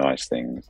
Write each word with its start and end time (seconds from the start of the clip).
nice 0.00 0.26
things. 0.28 0.66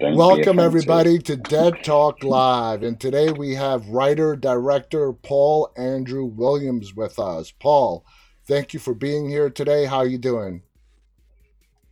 Don't 0.00 0.16
Welcome, 0.16 0.58
everybody, 0.58 1.18
to 1.20 1.36
Dead 1.36 1.82
Talk 1.82 2.22
Live. 2.22 2.82
And 2.82 3.00
today 3.00 3.32
we 3.32 3.54
have 3.54 3.88
writer 3.88 4.36
director 4.36 5.12
Paul 5.12 5.72
Andrew 5.76 6.26
Williams 6.26 6.94
with 6.94 7.18
us. 7.18 7.52
Paul, 7.52 8.04
thank 8.46 8.74
you 8.74 8.80
for 8.80 8.92
being 8.92 9.30
here 9.30 9.48
today. 9.48 9.86
How 9.86 9.98
are 9.98 10.06
you 10.06 10.18
doing? 10.18 10.62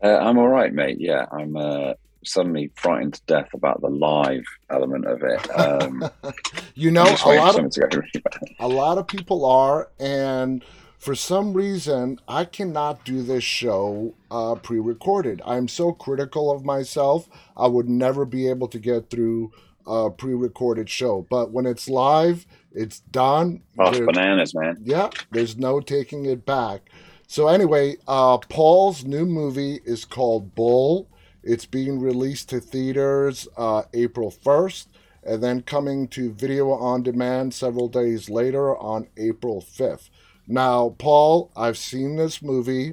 Uh, 0.02 0.18
I'm 0.18 0.36
all 0.36 0.48
right, 0.48 0.74
mate. 0.74 0.98
Yeah, 1.00 1.24
I'm 1.32 1.56
uh, 1.56 1.94
suddenly 2.22 2.70
frightened 2.74 3.14
to 3.14 3.22
death 3.26 3.48
about 3.54 3.80
the 3.80 3.88
live 3.88 4.44
element 4.68 5.06
of 5.06 5.22
it. 5.22 5.58
Um, 5.58 6.04
you 6.74 6.90
know, 6.90 7.16
a 7.24 7.34
lot, 7.36 7.58
of, 7.58 7.72
a 8.60 8.68
lot 8.68 8.98
of 8.98 9.06
people 9.06 9.46
are. 9.46 9.90
And 9.98 10.62
for 11.02 11.16
some 11.16 11.52
reason, 11.52 12.20
I 12.28 12.44
cannot 12.44 13.04
do 13.04 13.24
this 13.24 13.42
show 13.42 14.14
uh, 14.30 14.54
pre 14.54 14.78
recorded. 14.78 15.42
I'm 15.44 15.66
so 15.66 15.90
critical 15.92 16.52
of 16.52 16.64
myself, 16.64 17.28
I 17.56 17.66
would 17.66 17.88
never 17.88 18.24
be 18.24 18.48
able 18.48 18.68
to 18.68 18.78
get 18.78 19.10
through 19.10 19.50
a 19.84 20.10
pre 20.10 20.32
recorded 20.32 20.88
show. 20.88 21.26
But 21.28 21.50
when 21.50 21.66
it's 21.66 21.88
live, 21.88 22.46
it's 22.70 23.00
done. 23.00 23.62
Oh, 23.80 23.90
bananas, 23.90 24.54
man. 24.54 24.76
Yeah, 24.84 25.10
there's 25.32 25.56
no 25.56 25.80
taking 25.80 26.24
it 26.24 26.46
back. 26.46 26.88
So, 27.26 27.48
anyway, 27.48 27.96
uh, 28.06 28.38
Paul's 28.38 29.04
new 29.04 29.26
movie 29.26 29.80
is 29.84 30.04
called 30.04 30.54
Bull. 30.54 31.08
It's 31.42 31.66
being 31.66 31.98
released 31.98 32.48
to 32.50 32.60
theaters 32.60 33.48
uh, 33.56 33.82
April 33.92 34.30
1st 34.30 34.86
and 35.24 35.42
then 35.42 35.62
coming 35.62 36.08
to 36.08 36.32
video 36.32 36.70
on 36.70 37.02
demand 37.02 37.54
several 37.54 37.88
days 37.88 38.28
later 38.28 38.76
on 38.76 39.08
April 39.16 39.60
5th. 39.60 40.10
Now, 40.52 40.94
Paul, 40.98 41.50
I've 41.56 41.78
seen 41.78 42.16
this 42.16 42.42
movie. 42.42 42.92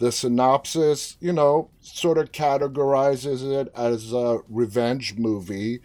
The 0.00 0.12
synopsis, 0.12 1.16
you 1.18 1.32
know, 1.32 1.70
sort 1.80 2.18
of 2.18 2.32
categorizes 2.32 3.42
it 3.42 3.72
as 3.74 4.12
a 4.12 4.40
revenge 4.50 5.14
movie, 5.16 5.80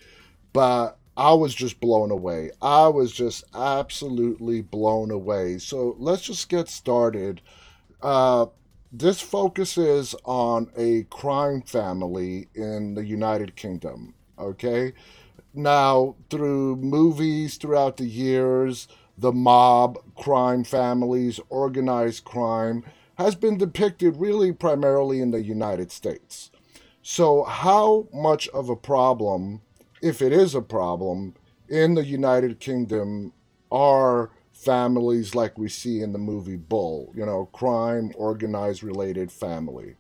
but 0.52 0.97
I 1.16 1.33
was 1.33 1.55
just 1.55 1.80
blown 1.80 2.11
away. 2.11 2.52
I 2.61 2.89
was 2.89 3.13
just 3.13 3.45
absolutely 3.55 4.61
blown 4.61 5.09
away. 5.09 5.57
So 5.57 5.95
let's 5.99 6.23
just 6.23 6.49
get 6.49 6.67
started. 6.67 7.41
Uh, 8.02 8.47
this 8.91 9.22
focuses 9.22 10.16
on 10.25 10.69
a 10.75 11.03
crime 11.03 11.61
family 11.61 12.50
in 12.55 12.94
the 12.94 13.05
United 13.05 13.55
Kingdom. 13.55 14.16
Okay. 14.38 14.91
Now, 15.53 16.17
through 16.29 16.75
movies 16.75 17.55
throughout 17.55 17.95
the 17.95 18.05
years, 18.05 18.89
the 19.17 19.31
mob, 19.31 19.97
crime 20.16 20.63
families, 20.63 21.39
organized 21.49 22.23
crime 22.25 22.83
has 23.17 23.35
been 23.35 23.57
depicted 23.57 24.17
really 24.17 24.52
primarily 24.52 25.22
in 25.22 25.31
the 25.31 25.41
United 25.41 25.91
States. 25.91 26.52
So, 27.02 27.44
how 27.44 28.07
much 28.13 28.47
of 28.49 28.69
a 28.69 28.75
problem, 28.75 29.61
if 30.02 30.22
it 30.22 30.33
is 30.33 30.55
a 30.55 30.61
problem, 30.61 31.35
in 31.69 31.95
the 31.95 32.05
United 32.05 32.59
Kingdom 32.59 33.31
are 33.72 34.31
families 34.52 35.35
like 35.35 35.57
we 35.57 35.69
see 35.69 36.02
in 36.02 36.13
the 36.13 36.19
movie 36.19 36.55
Bull, 36.55 37.11
you 37.16 37.25
know, 37.25 37.45
crime, 37.53 38.11
organized 38.16 38.83
related 38.83 39.31
family? 39.31 39.95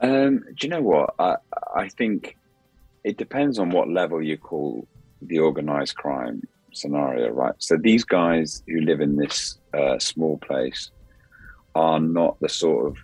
Um, 0.00 0.44
do 0.58 0.66
you 0.66 0.68
know 0.68 0.82
what? 0.82 1.14
I, 1.18 1.36
I 1.74 1.88
think 1.88 2.36
it 3.04 3.16
depends 3.16 3.58
on 3.58 3.70
what 3.70 3.88
level 3.88 4.20
you 4.22 4.36
call 4.36 4.86
the 5.20 5.38
organized 5.38 5.94
crime 5.94 6.42
scenario, 6.72 7.28
right? 7.30 7.54
So 7.58 7.76
these 7.76 8.04
guys 8.04 8.62
who 8.66 8.80
live 8.80 9.00
in 9.00 9.16
this 9.16 9.58
uh, 9.74 9.98
small 9.98 10.38
place 10.38 10.90
are 11.74 12.00
not 12.00 12.38
the 12.40 12.48
sort 12.48 12.86
of 12.86 12.96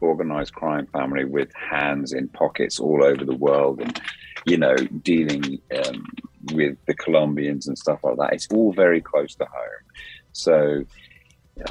organized 0.00 0.54
crime 0.54 0.86
family 0.86 1.24
with 1.24 1.50
hands 1.54 2.12
in 2.12 2.28
pockets 2.28 2.78
all 2.78 3.02
over 3.02 3.24
the 3.24 3.34
world 3.34 3.80
and 3.80 4.00
you 4.44 4.56
know 4.56 4.76
dealing 5.02 5.58
um, 5.74 6.04
with 6.52 6.76
the 6.86 6.94
Colombians 6.94 7.66
and 7.66 7.78
stuff 7.78 8.00
like 8.02 8.16
that. 8.18 8.32
It's 8.32 8.48
all 8.52 8.72
very 8.72 9.00
close 9.00 9.34
to 9.36 9.44
home. 9.44 9.84
So 10.32 10.84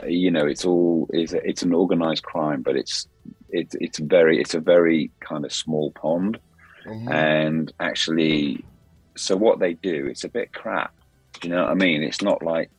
uh, 0.01 0.07
you 0.07 0.31
know 0.31 0.45
it's 0.45 0.66
all 0.66 1.07
it's, 1.13 1.34
a, 1.34 1.47
it's 1.47 1.63
an 1.63 1.73
organized 1.73 2.23
crime, 2.23 2.61
but 2.61 2.75
it's 2.75 3.07
it's 3.50 3.75
it's 3.79 4.00
very 4.00 4.39
it's 4.39 4.53
a 4.53 4.59
very 4.59 5.11
kind 5.19 5.45
of 5.45 5.53
small 5.53 5.91
pond. 5.91 6.39
Mm-hmm. 6.85 7.11
And 7.11 7.73
actually, 7.79 8.63
so 9.16 9.35
what 9.35 9.59
they 9.59 9.73
do, 9.73 10.05
it's 10.05 10.23
a 10.23 10.29
bit 10.29 10.53
crap 10.53 10.94
you 11.44 11.50
know 11.50 11.63
what 11.63 11.72
I 11.72 11.75
mean? 11.75 12.03
It's 12.03 12.22
not 12.22 12.44
like 12.44 12.69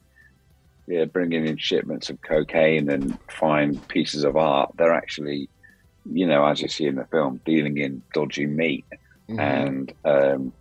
yeah, 0.86 1.04
bringing 1.04 1.46
in 1.46 1.56
shipments 1.56 2.10
of 2.10 2.20
cocaine 2.22 2.88
and 2.90 3.18
fine 3.28 3.78
pieces 3.88 4.24
of 4.24 4.36
art. 4.36 4.70
They're 4.76 4.94
actually, 4.94 5.48
you 6.10 6.26
know, 6.26 6.46
as 6.46 6.60
you 6.60 6.68
see 6.68 6.86
in 6.86 6.94
the 6.94 7.06
film, 7.06 7.40
dealing 7.44 7.78
in 7.78 8.02
dodgy 8.14 8.46
meat 8.46 8.84
mm-hmm. 9.28 9.40
and 9.40 9.92
um, 10.04 10.52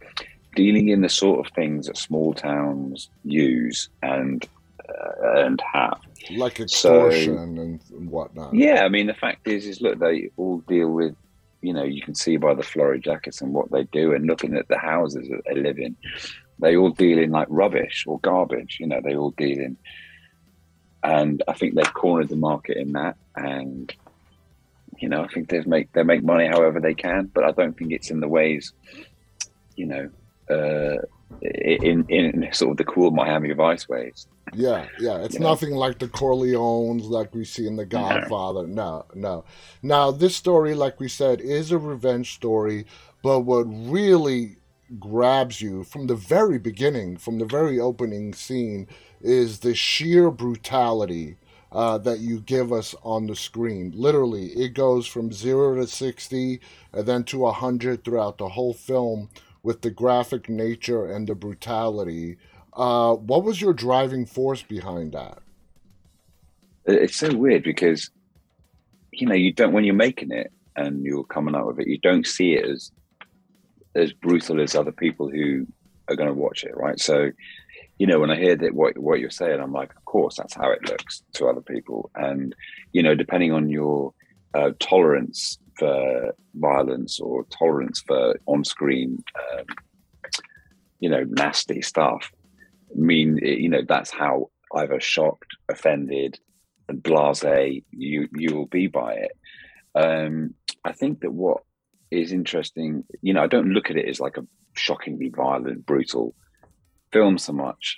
dealing 0.56 0.89
in 0.89 1.01
the 1.01 1.09
sort 1.09 1.45
of 1.45 1.53
things 1.53 1.88
that 1.88 1.97
small 1.97 2.33
towns 2.33 3.09
use 3.23 3.89
and 4.01 4.47
uh, 4.88 5.45
and 5.45 5.62
have, 5.73 6.00
like 6.35 6.59
extortion 6.59 7.35
so, 7.35 7.95
and 7.97 8.09
whatnot. 8.09 8.53
Yeah, 8.53 8.83
I 8.83 8.89
mean, 8.89 9.07
the 9.07 9.13
fact 9.13 9.47
is, 9.47 9.66
is 9.66 9.81
look, 9.81 10.00
they 10.00 10.31
all 10.38 10.59
deal 10.67 10.89
with. 10.89 11.16
You 11.62 11.73
know, 11.73 11.83
you 11.83 12.03
can 12.03 12.13
see 12.13 12.38
by 12.38 12.53
the 12.53 12.62
florid 12.62 13.03
jackets 13.03 13.41
and 13.41 13.51
what 13.51 13.72
they 13.72 13.85
do, 13.85 14.13
and 14.13 14.27
looking 14.27 14.56
at 14.56 14.67
the 14.67 14.77
houses 14.77 15.27
that 15.29 15.41
they 15.45 15.59
live 15.59 15.79
in 15.79 15.95
they 16.59 16.77
all 16.77 16.89
deal 16.89 17.19
in 17.19 17.31
like 17.31 17.47
rubbish 17.49 18.05
or 18.07 18.19
garbage. 18.19 18.77
You 18.79 18.88
know, 18.88 19.01
they 19.03 19.16
all 19.16 19.31
deal 19.31 19.59
in, 19.59 19.77
and 21.03 21.43
I 21.47 21.53
think 21.53 21.75
they've 21.75 21.93
cornered 21.93 22.29
the 22.29 22.35
market 22.35 22.77
in 22.77 22.93
that. 22.93 23.17
And 23.35 23.93
you 24.99 25.09
know, 25.09 25.23
I 25.23 25.27
think 25.27 25.49
they 25.49 25.61
make 25.65 25.91
they 25.94 26.03
make 26.03 26.23
money 26.23 26.47
however 26.47 26.79
they 26.79 26.94
can, 26.94 27.29
but 27.33 27.44
I 27.44 27.51
don't 27.51 27.77
think 27.77 27.91
it's 27.91 28.09
in 28.09 28.19
the 28.19 28.27
ways, 28.27 28.73
you 29.75 29.85
know, 29.85 30.09
uh, 30.49 31.01
in 31.41 32.05
in 32.09 32.47
sort 32.53 32.71
of 32.71 32.77
the 32.77 32.85
cool 32.85 33.11
Miami 33.11 33.51
Vice 33.53 33.89
ways. 33.89 34.27
Yeah, 34.53 34.88
yeah, 34.99 35.23
it's 35.23 35.35
you 35.35 35.41
nothing 35.41 35.71
know? 35.71 35.79
like 35.79 35.99
the 35.99 36.07
Corleones 36.07 37.09
like 37.09 37.33
we 37.33 37.44
see 37.45 37.67
in 37.67 37.75
The 37.75 37.85
Godfather. 37.85 38.67
No. 38.67 39.05
no, 39.13 39.29
no. 39.29 39.45
Now 39.81 40.11
this 40.11 40.35
story, 40.35 40.75
like 40.75 40.99
we 40.99 41.09
said, 41.09 41.41
is 41.41 41.71
a 41.71 41.77
revenge 41.77 42.35
story, 42.35 42.85
but 43.21 43.41
what 43.41 43.63
really 43.63 44.57
grabs 45.00 45.62
you 45.62 45.84
from 45.84 46.07
the 46.07 46.16
very 46.16 46.59
beginning, 46.59 47.18
from 47.18 47.40
the 47.40 47.46
very 47.46 47.79
opening 47.79 48.34
scene, 48.34 48.88
is 49.22 49.59
the 49.59 49.75
sheer 49.75 50.31
brutality 50.31 51.38
uh, 51.72 51.97
that 51.97 52.19
you 52.19 52.40
give 52.40 52.72
us 52.72 52.95
on 53.03 53.28
the 53.28 53.35
screen. 53.35 53.91
Literally, 53.95 54.47
it 54.47 54.69
goes 54.69 55.07
from 55.07 55.31
zero 55.31 55.75
to 55.75 55.88
60 55.88 56.59
and 56.94 57.06
then 57.06 57.24
to 57.25 57.40
100 57.40 58.03
throughout 58.03 58.38
the 58.38 58.50
whole 58.50 58.74
film 58.74 59.29
with 59.63 59.81
the 59.81 59.91
graphic 59.91 60.47
nature 60.47 61.06
and 61.06 61.28
the 61.28 61.35
brutality. 61.35 62.38
Uh, 62.74 63.16
what 63.16 63.44
was 63.44 63.59
your 63.59 63.74
driving 63.74 64.25
force 64.25 64.62
behind 64.62 65.13
that? 65.13 65.40
It's 66.85 67.18
so 67.18 67.35
weird 67.35 67.63
because, 67.63 68.12
you 69.12 69.28
know, 69.28 69.34
you 69.34 69.51
don't, 69.51 69.74
when 69.74 69.84
you're 69.84 69.95
making 69.95 70.31
it 70.31 70.51
and 70.75 71.03
you're 71.03 71.24
coming 71.24 71.56
up 71.56 71.66
with 71.66 71.79
it, 71.79 71.88
you 71.88 71.97
don't 71.97 72.28
see 72.28 72.53
it 72.53 72.66
as 72.66 72.91
as 73.95 74.13
brutal 74.13 74.61
as 74.61 74.75
other 74.75 74.91
people 74.91 75.29
who 75.29 75.66
are 76.07 76.16
going 76.16 76.29
to 76.29 76.33
watch 76.33 76.63
it, 76.63 76.75
right? 76.75 77.00
So, 77.00 77.31
you 77.97 78.07
know, 78.07 78.19
when 78.19 78.29
I 78.29 78.35
hear 78.35 78.56
that 78.57 78.73
what 78.73 78.97
what 78.97 79.19
you're 79.19 79.29
saying, 79.29 79.59
I'm 79.59 79.71
like, 79.71 79.95
of 79.95 80.06
course, 80.06 80.36
that's 80.36 80.53
how 80.53 80.71
it 80.71 80.83
looks 80.88 81.24
to 81.33 81.47
other 81.47 81.62
people, 81.62 82.12
and 82.15 82.53
you 82.92 83.01
know, 83.01 83.15
depending 83.15 83.51
on 83.53 83.69
your 83.69 84.13
uh, 84.53 84.71
tolerance 84.80 85.57
for 85.77 86.33
violence 86.56 87.19
or 87.19 87.45
tolerance 87.45 88.01
for 88.01 88.39
on-screen, 88.45 89.21
um, 89.53 89.65
you 91.00 91.09
know, 91.09 91.24
nasty 91.24 91.81
stuff, 91.81 92.31
I 92.92 93.00
mean, 93.00 93.38
you 93.42 93.69
know, 93.69 93.81
that's 93.88 94.12
how 94.12 94.50
either 94.74 95.00
shocked, 95.00 95.56
offended, 95.69 96.39
and 96.88 97.03
blasé 97.03 97.83
you 97.92 98.27
you 98.33 98.56
will 98.56 98.68
be 98.68 98.88
by 98.88 99.13
it. 99.13 99.31
Um, 99.95 100.53
I 100.83 100.92
think 100.92 101.21
that 101.21 101.31
what 101.31 101.63
is 102.15 102.31
interesting. 102.31 103.03
You 103.21 103.33
know, 103.33 103.44
I 103.44 103.47
don't 103.47 103.69
look 103.69 103.89
at 103.89 103.97
it 103.97 104.07
as 104.07 104.19
like 104.19 104.38
a 104.38 104.45
shockingly 104.73 105.29
violent, 105.29 105.85
brutal 105.85 106.33
film 107.12 107.38
so 107.38 107.53
much. 107.53 107.97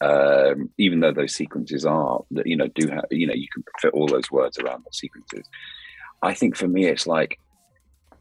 Um, 0.00 0.70
even 0.76 1.00
though 1.00 1.12
those 1.12 1.34
sequences 1.34 1.86
are 1.86 2.20
that 2.32 2.46
you 2.46 2.54
know 2.54 2.68
do 2.74 2.86
have 2.88 3.06
you 3.10 3.26
know 3.26 3.32
you 3.32 3.48
can 3.52 3.64
fit 3.80 3.94
all 3.94 4.06
those 4.06 4.30
words 4.30 4.58
around 4.58 4.84
the 4.84 4.92
sequences. 4.92 5.48
I 6.22 6.34
think 6.34 6.54
for 6.54 6.68
me 6.68 6.84
it's 6.86 7.06
like 7.06 7.38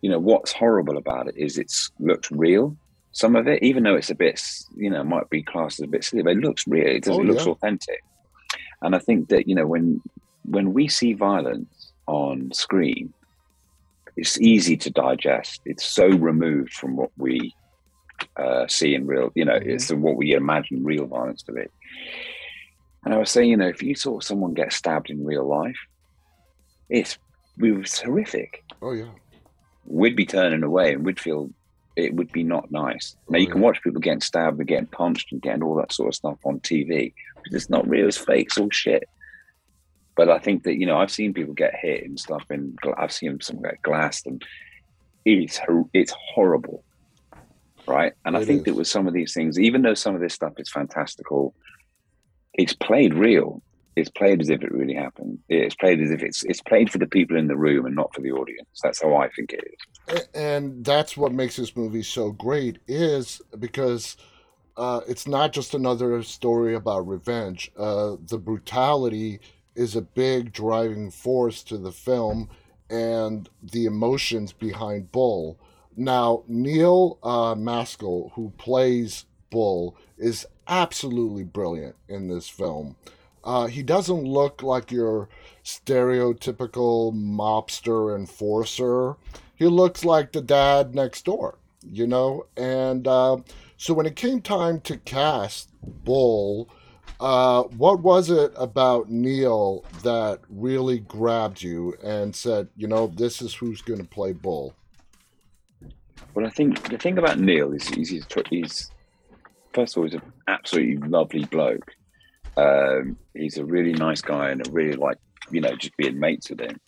you 0.01 0.09
know 0.09 0.19
what's 0.19 0.53
horrible 0.53 0.97
about 0.97 1.27
it 1.27 1.35
is 1.35 1.57
it's 1.57 1.91
looks 1.99 2.31
real. 2.31 2.77
Some 3.11 3.35
of 3.35 3.47
it, 3.47 3.61
even 3.63 3.83
though 3.83 3.95
it's 3.95 4.09
a 4.09 4.15
bit 4.15 4.41
you 4.77 4.89
know 4.89 5.03
might 5.03 5.29
be 5.29 5.43
classed 5.43 5.79
as 5.81 5.85
a 5.85 5.89
bit 5.89 6.05
silly, 6.05 6.23
but 6.23 6.33
it 6.33 6.39
looks 6.39 6.65
real. 6.65 6.87
It 6.87 7.03
does. 7.03 7.17
Oh, 7.17 7.21
it 7.21 7.25
looks 7.25 7.45
yeah. 7.45 7.51
authentic. 7.51 8.01
And 8.81 8.95
I 8.95 8.99
think 8.99 9.27
that 9.29 9.47
you 9.47 9.55
know 9.55 9.67
when 9.67 10.01
when 10.45 10.73
we 10.73 10.87
see 10.87 11.13
violence 11.13 11.91
on 12.07 12.53
screen, 12.53 13.13
it's 14.17 14.39
easy 14.39 14.77
to 14.77 14.89
digest. 14.89 15.61
It's 15.65 15.85
so 15.85 16.07
removed 16.07 16.73
from 16.73 16.95
what 16.95 17.11
we 17.17 17.53
uh, 18.37 18.67
see 18.67 18.95
in 18.95 19.07
real, 19.07 19.31
you 19.35 19.45
know, 19.45 19.59
mm-hmm. 19.59 19.69
it's 19.69 19.91
what 19.91 20.15
we 20.15 20.33
imagine 20.33 20.83
real 20.83 21.05
violence 21.05 21.43
to 21.43 21.51
be. 21.51 21.65
And 23.03 23.13
I 23.13 23.17
was 23.17 23.29
saying, 23.29 23.49
you 23.49 23.57
know, 23.57 23.67
if 23.67 23.83
you 23.83 23.95
saw 23.95 24.19
someone 24.19 24.53
get 24.53 24.73
stabbed 24.73 25.09
in 25.09 25.25
real 25.25 25.47
life, 25.47 25.77
it's 26.89 27.17
it 27.61 27.71
was 27.71 27.99
horrific. 27.99 28.63
Oh 28.81 28.91
yeah. 28.91 29.11
we'd 29.85 30.15
be 30.15 30.25
turning 30.25 30.63
away 30.63 30.93
and 30.93 31.05
we'd 31.05 31.19
feel 31.19 31.49
it 31.95 32.13
would 32.15 32.31
be 32.31 32.43
not 32.43 32.71
nice. 32.71 33.15
Now 33.29 33.37
you 33.37 33.47
can 33.47 33.61
watch 33.61 33.81
people 33.81 34.01
getting 34.01 34.21
stabbed 34.21 34.59
and 34.59 34.67
getting 34.67 34.87
punched 34.87 35.31
and 35.31 35.41
getting 35.41 35.63
all 35.63 35.75
that 35.75 35.93
sort 35.93 36.09
of 36.09 36.15
stuff 36.15 36.39
on 36.43 36.59
TV. 36.59 37.13
But 37.35 37.53
it's 37.53 37.69
not 37.69 37.87
real, 37.87 38.07
it's 38.07 38.17
fake, 38.17 38.47
it's 38.47 38.57
all 38.57 38.69
shit. 38.71 39.07
But 40.15 40.29
I 40.29 40.39
think 40.39 40.63
that 40.63 40.75
you 40.75 40.85
know 40.85 40.97
I've 40.97 41.11
seen 41.11 41.33
people 41.33 41.53
get 41.53 41.75
hit 41.75 42.03
and 42.03 42.19
stuff, 42.19 42.43
and 42.49 42.77
I've 42.97 43.11
seen 43.11 43.39
some 43.41 43.61
get 43.61 43.81
glassed, 43.81 44.25
and 44.25 44.43
it's 45.25 45.59
it's 45.93 46.13
horrible, 46.33 46.83
right? 47.87 48.13
And 48.23 48.35
it 48.35 48.39
I 48.39 48.45
think 48.45 48.59
is. 48.59 48.65
that 48.65 48.75
with 48.75 48.87
some 48.87 49.07
of 49.07 49.13
these 49.13 49.33
things, 49.33 49.59
even 49.59 49.81
though 49.81 49.93
some 49.93 50.15
of 50.15 50.21
this 50.21 50.33
stuff 50.33 50.53
is 50.57 50.69
fantastical, 50.69 51.53
it's 52.53 52.73
played 52.73 53.13
real. 53.13 53.61
It's 53.95 54.09
played 54.09 54.41
as 54.41 54.49
if 54.49 54.61
it 54.61 54.73
really 54.73 54.93
happened. 54.93 55.39
It's 55.47 55.75
played 55.75 56.01
as 56.01 56.11
if 56.11 56.21
it's 56.21 56.43
it's 56.43 56.61
played 56.61 56.91
for 56.91 56.97
the 56.97 57.07
people 57.07 57.37
in 57.37 57.47
the 57.47 57.55
room 57.55 57.85
and 57.85 57.95
not 57.95 58.13
for 58.13 58.21
the 58.21 58.31
audience. 58.31 58.67
That's 58.83 59.01
how 59.01 59.15
I 59.15 59.29
think 59.29 59.53
it 59.53 59.63
is. 59.73 60.27
And 60.33 60.83
that's 60.83 61.15
what 61.15 61.31
makes 61.31 61.55
this 61.55 61.75
movie 61.75 62.03
so 62.03 62.31
great 62.31 62.79
is 62.87 63.41
because 63.57 64.17
uh, 64.77 65.01
it's 65.07 65.27
not 65.27 65.53
just 65.53 65.73
another 65.73 66.21
story 66.23 66.75
about 66.75 67.07
revenge. 67.07 67.71
Uh, 67.77 68.17
the 68.27 68.37
brutality 68.37 69.39
is 69.75 69.95
a 69.95 70.01
big 70.01 70.53
driving 70.53 71.11
force 71.11 71.63
to 71.63 71.77
the 71.77 71.91
film 71.91 72.49
and 72.89 73.49
the 73.61 73.85
emotions 73.85 74.53
behind 74.53 75.11
Bull. 75.11 75.59
Now, 75.95 76.43
Neil 76.47 77.17
uh, 77.23 77.55
Maskell, 77.55 78.31
who 78.35 78.51
plays 78.57 79.25
Bull, 79.49 79.95
is 80.17 80.45
absolutely 80.67 81.43
brilliant 81.43 81.95
in 82.07 82.27
this 82.27 82.49
film. 82.49 82.95
Uh, 83.43 83.67
he 83.67 83.83
doesn't 83.83 84.23
look 84.23 84.63
like 84.63 84.91
your 84.91 85.29
stereotypical 85.63 87.13
mobster 87.13 88.15
enforcer. 88.15 89.15
He 89.55 89.67
looks 89.67 90.03
like 90.03 90.31
the 90.31 90.41
dad 90.41 90.95
next 90.95 91.25
door, 91.25 91.59
you 91.89 92.07
know? 92.07 92.47
And 92.57 93.07
uh, 93.07 93.37
so 93.77 93.93
when 93.93 94.07
it 94.07 94.15
came 94.15 94.41
time 94.41 94.81
to 94.81 94.97
cast 94.97 95.69
Bull, 95.81 96.69
uh, 97.19 97.63
what 97.63 98.01
was 98.01 98.29
it 98.29 98.51
about 98.57 99.09
Neil 99.09 99.85
that 100.03 100.39
really 100.49 100.99
grabbed 100.99 101.61
you 101.61 101.95
and 102.03 102.35
said, 102.35 102.67
you 102.75 102.87
know, 102.87 103.07
this 103.07 103.41
is 103.41 103.53
who's 103.53 103.81
going 103.81 103.99
to 103.99 104.05
play 104.05 104.33
Bull? 104.33 104.75
Well, 106.33 106.45
I 106.45 106.49
think 106.49 106.89
the 106.89 106.97
thing 106.97 107.17
about 107.17 107.39
Neil 107.39 107.71
is 107.71 107.87
he's, 107.87 108.09
he's, 108.09 108.25
he's 108.49 108.91
first 109.73 109.95
of 109.95 110.01
all, 110.01 110.03
he's 110.03 110.15
an 110.15 110.33
absolutely 110.47 111.07
lovely 111.07 111.45
bloke. 111.45 111.91
Um, 112.57 113.17
he's 113.33 113.57
a 113.57 113.65
really 113.65 113.93
nice 113.93 114.21
guy 114.21 114.49
and 114.49 114.61
I 114.65 114.69
really 114.71 114.97
like, 114.97 115.17
you 115.51 115.61
know, 115.61 115.75
just 115.75 115.95
being 115.95 116.19
mates 116.19 116.49
with 116.49 116.59
him. 116.59 116.79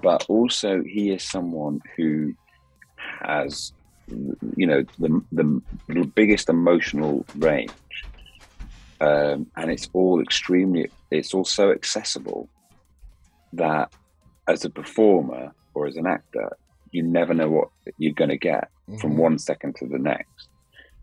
But 0.00 0.26
also, 0.28 0.82
he 0.82 1.10
is 1.10 1.24
someone 1.24 1.80
who 1.96 2.34
has, 3.20 3.72
you 4.56 4.66
know, 4.66 4.84
the, 4.98 5.22
the, 5.32 5.62
the 5.88 6.04
biggest 6.04 6.48
emotional 6.48 7.24
range 7.36 7.70
um, 9.00 9.46
and 9.56 9.70
it's 9.70 9.88
all 9.92 10.20
extremely 10.20 10.90
it's 11.10 11.34
all 11.34 11.44
so 11.44 11.70
accessible 11.70 12.48
that 13.52 13.92
as 14.48 14.64
a 14.64 14.70
performer 14.70 15.52
or 15.74 15.86
as 15.86 15.96
an 15.96 16.06
actor 16.06 16.56
you 16.92 17.02
never 17.02 17.34
know 17.34 17.48
what 17.48 17.68
you're 17.98 18.12
going 18.12 18.30
to 18.30 18.36
get 18.36 18.68
mm-hmm. 18.88 18.98
from 18.98 19.16
one 19.16 19.38
second 19.38 19.74
to 19.76 19.86
the 19.86 19.98
next 19.98 20.48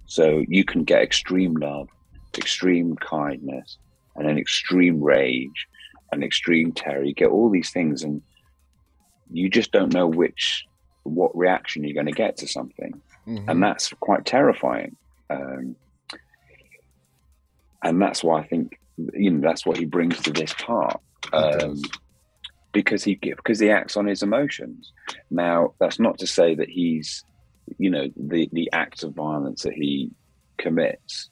so 0.06 0.44
you 0.48 0.64
can 0.64 0.84
get 0.84 1.02
extreme 1.02 1.56
love 1.56 1.90
extreme 2.38 2.96
kindness 2.98 3.78
and 4.16 4.28
an 4.28 4.38
extreme 4.38 5.02
rage 5.02 5.68
and 6.12 6.24
extreme 6.24 6.72
terror 6.72 7.04
you 7.04 7.14
get 7.14 7.30
all 7.30 7.50
these 7.50 7.72
things 7.72 8.04
and 8.04 8.22
you 9.32 9.50
just 9.50 9.72
don't 9.72 9.94
know 9.94 10.08
which 10.08 10.66
what 11.04 11.36
reaction 11.36 11.84
you're 11.84 11.94
going 11.94 12.06
to 12.06 12.12
get 12.12 12.38
to 12.38 12.48
something 12.48 13.02
mm-hmm. 13.28 13.50
and 13.50 13.62
that's 13.64 13.92
quite 14.00 14.26
terrifying 14.26 14.96
um, 15.30 15.76
and 17.88 18.02
that's 18.02 18.24
why 18.24 18.42
I 18.42 18.48
think 18.48 18.80
you 19.14 19.32
know 19.32 19.48
that's 19.48 19.66
what 19.66 19.78
he 19.78 19.86
brings 19.86 20.22
to 20.22 20.32
this 20.32 20.54
part. 20.54 21.00
Um, 21.34 21.82
because 22.74 23.04
he 23.04 23.16
because 23.16 23.60
he 23.60 23.70
acts 23.70 23.98
on 23.98 24.06
his 24.06 24.22
emotions. 24.22 24.92
Now, 25.32 25.74
that's 25.80 26.00
not 26.00 26.20
to 26.20 26.28
say 26.28 26.56
that 26.56 26.70
he's, 26.70 27.24
you 27.78 27.90
know, 27.90 28.08
the 28.16 28.50
the 28.52 28.70
acts 28.72 29.04
of 29.04 29.16
violence 29.16 29.64
that 29.64 29.74
he 29.74 30.12
commits. 30.58 31.30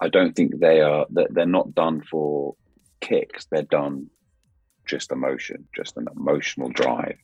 I 0.00 0.08
don't 0.08 0.36
think 0.36 0.60
they 0.60 0.80
are 0.80 1.06
that 1.10 1.34
they're 1.34 1.46
not 1.46 1.74
done 1.74 2.02
for 2.02 2.54
kicks. 3.00 3.46
They're 3.50 3.62
done 3.62 4.10
just 4.86 5.12
emotion, 5.12 5.66
just 5.74 5.96
an 5.96 6.06
emotional 6.16 6.68
drive, 6.70 7.18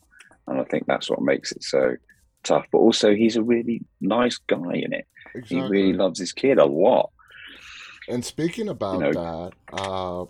and 0.49 0.61
I 0.61 0.65
think 0.65 0.87
that's 0.87 1.11
what 1.11 1.23
makes 1.23 1.53
it 1.53 1.63
so 1.63 1.97
tough. 2.43 2.67
But 2.73 2.79
also, 2.79 3.15
he's 3.15 3.37
a 3.37 3.43
really 3.43 3.83
nice 4.01 4.39
guy 4.39 4.75
in 4.75 4.93
it. 4.93 5.07
Exactly. 5.35 5.57
He 5.57 5.63
really 5.63 5.93
loves 5.93 6.19
his 6.19 6.33
kid 6.33 6.59
a 6.59 6.65
lot. 6.65 7.11
And 8.09 8.25
speaking 8.25 8.69
about 8.69 9.01
you 9.01 9.13
know, 9.13 9.51
that, 9.53 9.81
uh, 9.81 10.25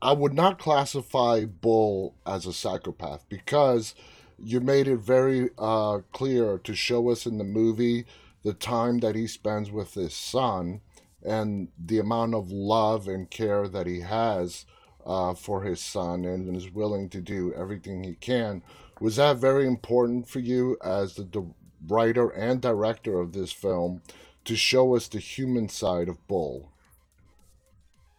I 0.00 0.12
would 0.12 0.34
not 0.34 0.58
classify 0.58 1.44
Bull 1.44 2.14
as 2.26 2.46
a 2.46 2.52
psychopath 2.52 3.26
because 3.28 3.94
you 4.38 4.60
made 4.60 4.88
it 4.88 4.98
very 4.98 5.50
uh, 5.58 6.00
clear 6.12 6.58
to 6.58 6.74
show 6.74 7.10
us 7.10 7.26
in 7.26 7.38
the 7.38 7.44
movie 7.44 8.06
the 8.42 8.52
time 8.52 8.98
that 8.98 9.14
he 9.14 9.26
spends 9.26 9.70
with 9.70 9.94
his 9.94 10.14
son 10.14 10.80
and 11.24 11.68
the 11.78 11.98
amount 11.98 12.34
of 12.34 12.50
love 12.50 13.08
and 13.08 13.30
care 13.30 13.66
that 13.66 13.86
he 13.86 14.00
has 14.00 14.66
uh, 15.06 15.34
for 15.34 15.62
his 15.62 15.80
son 15.80 16.24
and 16.24 16.54
is 16.54 16.70
willing 16.70 17.08
to 17.08 17.20
do 17.20 17.54
everything 17.54 18.02
he 18.02 18.14
can. 18.14 18.62
Was 19.00 19.16
that 19.16 19.38
very 19.38 19.66
important 19.66 20.28
for 20.28 20.40
you 20.40 20.76
as 20.84 21.14
the, 21.14 21.24
the 21.24 21.46
writer 21.88 22.28
and 22.28 22.60
director 22.60 23.20
of 23.20 23.32
this 23.32 23.52
film 23.52 24.02
to 24.44 24.56
show 24.56 24.94
us 24.94 25.08
the 25.08 25.18
human 25.18 25.68
side 25.68 26.08
of 26.08 26.26
Bull. 26.26 26.70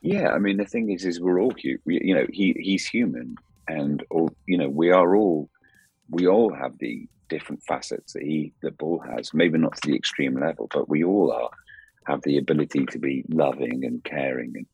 Yeah, 0.01 0.29
I 0.29 0.37
mean 0.37 0.57
the 0.57 0.65
thing 0.65 0.91
is, 0.91 1.05
is 1.05 1.19
we're 1.19 1.39
all. 1.39 1.53
We, 1.85 1.99
you 2.03 2.13
know, 2.13 2.27
he 2.31 2.55
he's 2.59 2.85
human, 2.85 3.37
and 3.67 4.03
all 4.11 4.35
you 4.45 4.57
know, 4.57 4.69
we 4.69 4.91
are 4.91 5.15
all 5.15 5.49
we 6.09 6.27
all 6.27 6.53
have 6.53 6.77
the 6.77 7.07
different 7.27 7.63
facets 7.63 8.13
that 8.13 8.21
he 8.21 8.53
that 8.61 8.77
Bull 8.77 8.99
has. 8.99 9.33
Maybe 9.33 9.57
not 9.57 9.75
to 9.77 9.89
the 9.89 9.95
extreme 9.95 10.39
level, 10.39 10.67
but 10.71 10.89
we 10.89 11.03
all 11.03 11.31
are 11.31 11.49
have 12.05 12.21
the 12.21 12.37
ability 12.37 12.85
to 12.85 12.99
be 12.99 13.25
loving 13.29 13.83
and 13.83 14.03
caring 14.03 14.53
and 14.55 14.67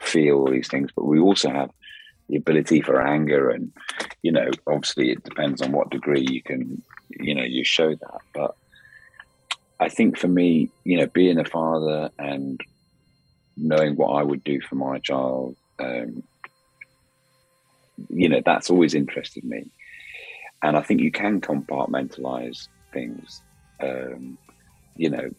feel 0.00 0.36
all 0.36 0.50
these 0.50 0.68
things. 0.68 0.90
But 0.94 1.04
we 1.04 1.18
also 1.18 1.50
have 1.50 1.70
the 2.28 2.36
ability 2.36 2.80
for 2.80 3.06
anger, 3.06 3.50
and 3.50 3.72
you 4.22 4.32
know, 4.32 4.50
obviously, 4.66 5.10
it 5.10 5.24
depends 5.24 5.60
on 5.60 5.72
what 5.72 5.90
degree 5.90 6.26
you 6.28 6.42
can, 6.42 6.82
you 7.10 7.34
know, 7.34 7.44
you 7.44 7.64
show 7.64 7.94
that. 7.94 8.20
But 8.32 8.54
I 9.80 9.88
think 9.88 10.18
for 10.18 10.28
me, 10.28 10.70
you 10.84 10.98
know, 10.98 11.06
being 11.06 11.38
a 11.38 11.44
father 11.44 12.10
and 12.18 12.60
knowing 13.56 13.96
what 13.96 14.10
I 14.10 14.22
would 14.22 14.42
do 14.44 14.60
for 14.60 14.74
my 14.74 14.98
child, 14.98 15.56
um, 15.78 16.22
you 18.08 18.28
know, 18.28 18.40
that's 18.44 18.70
always 18.70 18.94
interested 18.94 19.44
me. 19.44 19.66
And 20.62 20.76
I 20.76 20.82
think 20.82 21.00
you 21.00 21.12
can 21.12 21.40
compartmentalize 21.40 22.68
things. 22.92 23.42
Um, 23.80 24.38
you 24.96 25.10
know, 25.10 25.30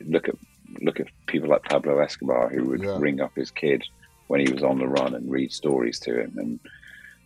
look 0.00 0.28
at 0.28 0.36
look 0.80 1.00
at 1.00 1.08
people 1.26 1.50
like 1.50 1.64
Pablo 1.64 1.98
Escobar 1.98 2.48
who 2.48 2.64
would 2.64 2.82
yeah. 2.82 2.96
ring 2.98 3.20
up 3.20 3.32
his 3.34 3.50
kid 3.50 3.84
when 4.28 4.40
he 4.40 4.50
was 4.50 4.62
on 4.62 4.78
the 4.78 4.88
run 4.88 5.14
and 5.14 5.30
read 5.30 5.52
stories 5.52 5.98
to 6.00 6.20
him, 6.20 6.32
and 6.38 6.60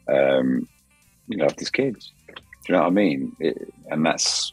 um, 0.08 0.68
you 1.28 1.36
know, 1.36 1.48
his 1.56 1.70
kids. 1.70 2.12
Do 2.26 2.32
you 2.68 2.74
know 2.74 2.80
what 2.80 2.88
I 2.88 2.90
mean? 2.90 3.36
It, 3.38 3.72
and 3.90 4.04
that's 4.04 4.52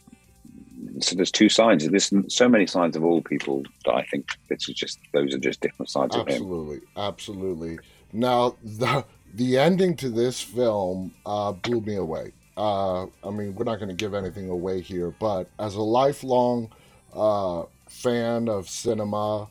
so 1.00 1.16
there's 1.16 1.32
two 1.32 1.50
sides. 1.50 1.88
There's 1.88 2.12
so 2.28 2.50
many 2.50 2.68
sides 2.68 2.96
of 2.96 3.04
all 3.04 3.22
people 3.22 3.63
that 3.86 3.94
I 3.94 4.04
think 4.04 4.28
it's 4.50 4.66
just 4.66 5.00
those 5.13 5.34
are 5.34 5.40
just 5.40 5.62
different 5.62 5.90
sides 5.90 6.16
absolutely, 6.16 6.78
of 6.78 6.82
him. 6.82 6.82
Absolutely, 6.96 7.78
absolutely. 7.78 7.80
Now 8.12 8.56
the 8.63 9.06
the 9.34 9.58
ending 9.58 9.96
to 9.98 10.10
this 10.10 10.42
film 10.42 11.13
uh, 11.25 11.52
blew 11.52 11.82
me 11.82 11.96
away. 11.96 12.32
Uh, 12.56 13.04
I 13.24 13.32
mean, 13.32 13.56
we're 13.56 13.66
not 13.66 13.78
going 13.78 13.90
to 13.90 13.96
give 13.96 14.13
anything 14.13 14.50
away 14.50 14.82
here, 14.82 15.13
but 15.20 15.50
as 15.58 15.75
a 15.75 15.82
lifelong 15.82 16.72
uh, 17.16 17.63
fan 17.88 18.48
of 18.48 18.70
cinema, 18.70 19.48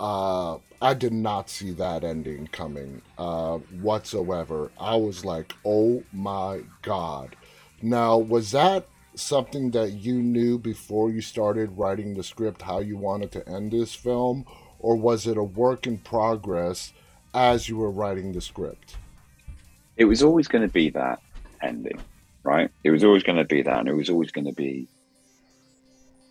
uh, 0.00 0.56
I 0.80 0.94
did 0.94 1.12
not 1.12 1.50
see 1.50 1.70
that 1.72 2.02
ending 2.04 2.48
coming 2.48 3.02
uh, 3.18 3.58
whatsoever. 3.80 4.70
I 4.78 4.96
was 4.96 5.24
like, 5.24 5.54
oh 5.64 6.02
my 6.12 6.60
god. 6.82 7.36
Now, 7.82 8.16
was 8.16 8.52
that 8.52 8.86
something 9.16 9.70
that 9.72 9.92
you 9.92 10.14
knew 10.14 10.58
before 10.58 11.10
you 11.10 11.20
started 11.20 11.76
writing 11.76 12.14
the 12.14 12.22
script 12.22 12.62
how 12.62 12.80
you 12.80 12.96
wanted 12.96 13.32
to 13.32 13.48
end 13.48 13.72
this 13.72 13.94
film, 13.94 14.44
or 14.78 14.96
was 14.96 15.26
it 15.26 15.36
a 15.36 15.42
work 15.42 15.86
in 15.86 15.98
progress 15.98 16.92
as 17.34 17.68
you 17.68 17.76
were 17.76 17.90
writing 17.90 18.32
the 18.32 18.40
script? 18.40 18.96
It 19.96 20.04
was 20.04 20.22
always 20.22 20.48
going 20.48 20.66
to 20.66 20.72
be 20.72 20.90
that 20.90 21.20
ending, 21.62 21.98
right? 22.42 22.70
It 22.84 22.90
was 22.90 23.04
always 23.04 23.22
going 23.22 23.38
to 23.38 23.44
be 23.44 23.62
that, 23.62 23.78
and 23.78 23.88
it 23.88 23.94
was 23.94 24.10
always 24.10 24.30
going 24.30 24.46
to 24.46 24.52
be 24.52 24.88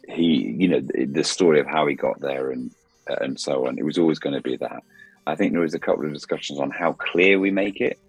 he, 0.07 0.55
you 0.57 0.67
know, 0.67 0.81
the 0.81 1.23
story 1.23 1.59
of 1.59 1.67
how 1.67 1.87
he 1.87 1.95
got 1.95 2.19
there 2.21 2.51
and 2.51 2.71
and 3.07 3.39
so 3.39 3.67
on. 3.67 3.77
It 3.77 3.85
was 3.85 3.97
always 3.97 4.19
going 4.19 4.35
to 4.35 4.41
be 4.41 4.57
that. 4.57 4.83
I 5.27 5.35
think 5.35 5.51
there 5.51 5.61
was 5.61 5.73
a 5.73 5.79
couple 5.79 6.05
of 6.05 6.13
discussions 6.13 6.59
on 6.59 6.69
how 6.69 6.93
clear 6.93 7.39
we 7.39 7.51
make 7.51 7.81
it, 7.81 7.99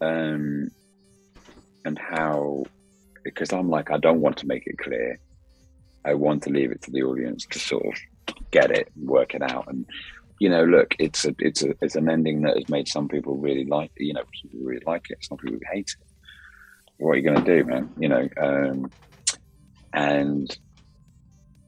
um, 0.00 0.70
and 1.84 1.98
how 1.98 2.64
because 3.22 3.52
I'm 3.52 3.68
like, 3.68 3.90
I 3.90 3.98
don't 3.98 4.20
want 4.20 4.36
to 4.38 4.46
make 4.46 4.66
it 4.66 4.78
clear. 4.78 5.18
I 6.04 6.14
want 6.14 6.42
to 6.44 6.50
leave 6.50 6.72
it 6.72 6.82
to 6.82 6.90
the 6.90 7.02
audience 7.02 7.46
to 7.50 7.58
sort 7.58 7.84
of 7.86 8.34
get 8.50 8.70
it, 8.70 8.90
and 8.96 9.08
work 9.08 9.34
it 9.34 9.42
out, 9.42 9.66
and 9.68 9.86
you 10.40 10.48
know, 10.48 10.64
look, 10.64 10.96
it's 10.98 11.26
a 11.26 11.34
it's 11.38 11.62
a 11.62 11.74
it's 11.82 11.96
an 11.96 12.08
ending 12.08 12.42
that 12.42 12.56
has 12.56 12.68
made 12.68 12.88
some 12.88 13.08
people 13.08 13.36
really 13.36 13.66
like 13.66 13.92
you 13.98 14.14
know 14.14 14.22
some 14.22 14.50
people 14.50 14.66
really 14.66 14.82
like 14.86 15.10
it, 15.10 15.18
some 15.22 15.38
people 15.38 15.58
hate 15.70 15.94
it. 16.00 16.06
What 16.96 17.12
are 17.12 17.16
you 17.16 17.22
going 17.22 17.44
to 17.44 17.56
do, 17.56 17.64
man? 17.64 17.90
You 17.98 18.08
know, 18.08 18.28
um, 18.40 18.90
and 19.92 20.58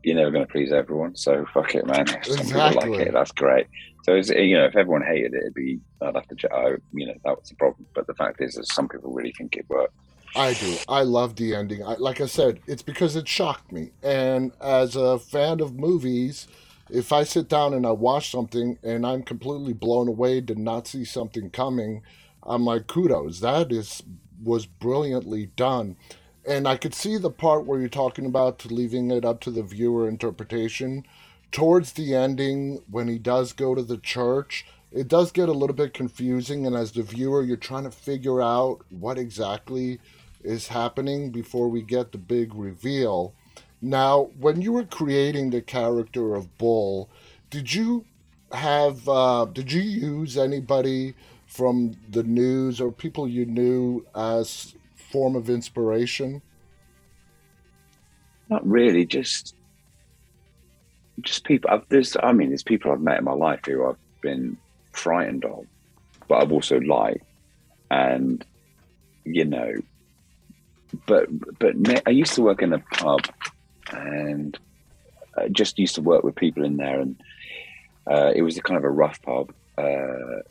you're 0.02 0.16
never 0.16 0.30
going 0.30 0.46
to 0.46 0.50
please 0.50 0.72
everyone, 0.72 1.16
so 1.16 1.44
fuck 1.52 1.74
it, 1.74 1.86
man. 1.86 2.06
If 2.08 2.24
some 2.26 2.46
people 2.46 2.90
like 2.90 3.06
it, 3.06 3.12
that's 3.12 3.32
great. 3.32 3.66
So 4.04 4.14
you 4.14 4.56
know, 4.56 4.64
if 4.64 4.74
everyone 4.74 5.02
hated 5.02 5.34
it, 5.34 5.42
it'd 5.42 5.54
be 5.54 5.78
I'd 6.00 6.14
have 6.14 6.26
to, 6.28 6.54
I, 6.54 6.76
you 6.92 7.06
know, 7.06 7.14
that 7.24 7.38
was 7.38 7.48
the 7.50 7.54
problem. 7.56 7.86
But 7.94 8.06
the 8.06 8.14
fact 8.14 8.40
is, 8.40 8.54
that 8.54 8.66
some 8.66 8.88
people 8.88 9.12
really 9.12 9.32
think 9.32 9.56
it 9.56 9.66
worked. 9.68 9.94
I 10.34 10.54
do. 10.54 10.76
I 10.88 11.02
love 11.02 11.36
the 11.36 11.54
ending. 11.54 11.84
I, 11.84 11.94
like 11.94 12.20
I 12.20 12.26
said, 12.26 12.60
it's 12.66 12.82
because 12.82 13.16
it 13.16 13.28
shocked 13.28 13.70
me. 13.70 13.90
And 14.02 14.52
as 14.60 14.96
a 14.96 15.18
fan 15.18 15.60
of 15.60 15.78
movies, 15.78 16.48
if 16.88 17.12
I 17.12 17.24
sit 17.24 17.48
down 17.48 17.74
and 17.74 17.86
I 17.86 17.90
watch 17.90 18.30
something 18.30 18.78
and 18.82 19.06
I'm 19.06 19.22
completely 19.22 19.72
blown 19.72 20.08
away, 20.08 20.40
did 20.40 20.58
not 20.58 20.86
see 20.86 21.04
something 21.04 21.50
coming, 21.50 22.02
I'm 22.42 22.64
like, 22.64 22.86
kudos. 22.86 23.40
That 23.40 23.72
is 23.72 24.02
was 24.42 24.66
brilliantly 24.66 25.46
done. 25.54 25.96
And 26.44 26.66
I 26.66 26.76
could 26.76 26.94
see 26.94 27.16
the 27.16 27.30
part 27.30 27.64
where 27.64 27.78
you're 27.78 27.88
talking 27.88 28.26
about 28.26 28.64
leaving 28.70 29.10
it 29.12 29.24
up 29.24 29.40
to 29.42 29.50
the 29.50 29.62
viewer 29.62 30.08
interpretation. 30.08 31.06
Towards 31.52 31.92
the 31.92 32.14
ending, 32.14 32.82
when 32.90 33.06
he 33.06 33.18
does 33.18 33.52
go 33.52 33.74
to 33.74 33.82
the 33.82 33.98
church, 33.98 34.66
it 34.90 35.06
does 35.06 35.30
get 35.30 35.48
a 35.48 35.52
little 35.52 35.76
bit 35.76 35.94
confusing. 35.94 36.66
And 36.66 36.74
as 36.74 36.92
the 36.92 37.02
viewer, 37.02 37.42
you're 37.42 37.56
trying 37.56 37.84
to 37.84 37.90
figure 37.90 38.42
out 38.42 38.80
what 38.90 39.18
exactly 39.18 40.00
is 40.44 40.68
happening 40.68 41.30
before 41.30 41.68
we 41.68 41.82
get 41.82 42.12
the 42.12 42.18
big 42.18 42.54
reveal. 42.54 43.34
Now, 43.80 44.30
when 44.38 44.62
you 44.62 44.72
were 44.72 44.84
creating 44.84 45.50
the 45.50 45.60
character 45.60 46.34
of 46.34 46.56
Bull, 46.58 47.10
did 47.50 47.74
you 47.74 48.04
have 48.52 49.08
uh, 49.08 49.46
did 49.46 49.72
you 49.72 49.80
use 49.82 50.36
anybody 50.36 51.14
from 51.46 51.96
the 52.10 52.22
news 52.22 52.80
or 52.80 52.92
people 52.92 53.26
you 53.26 53.44
knew 53.44 54.06
as 54.14 54.74
form 54.94 55.36
of 55.36 55.50
inspiration? 55.50 56.42
Not 58.48 58.66
really, 58.66 59.04
just 59.04 59.54
just 61.20 61.44
people. 61.44 61.70
I've, 61.70 61.88
there's, 61.88 62.16
I 62.22 62.32
mean, 62.32 62.48
there's 62.48 62.62
people 62.62 62.92
I've 62.92 63.00
met 63.00 63.18
in 63.18 63.24
my 63.24 63.32
life 63.32 63.60
who 63.66 63.86
I've 63.86 63.96
been 64.20 64.56
frightened 64.92 65.44
of, 65.44 65.66
but 66.28 66.42
I've 66.42 66.52
also 66.52 66.78
liked, 66.80 67.24
and 67.90 68.44
you 69.24 69.44
know, 69.44 69.74
but 71.06 71.28
but 71.58 71.74
I 72.06 72.10
used 72.10 72.34
to 72.34 72.42
work 72.42 72.62
in 72.62 72.72
a 72.72 72.78
pub, 72.78 73.22
and 73.90 74.58
I 75.36 75.48
just 75.48 75.78
used 75.78 75.94
to 75.96 76.02
work 76.02 76.24
with 76.24 76.34
people 76.34 76.64
in 76.64 76.76
there, 76.76 77.00
and 77.00 77.20
uh, 78.10 78.32
it 78.34 78.42
was 78.42 78.56
a 78.56 78.62
kind 78.62 78.78
of 78.78 78.84
a 78.84 78.90
rough 78.90 79.20
pub, 79.22 79.52
uh, 79.78 80.42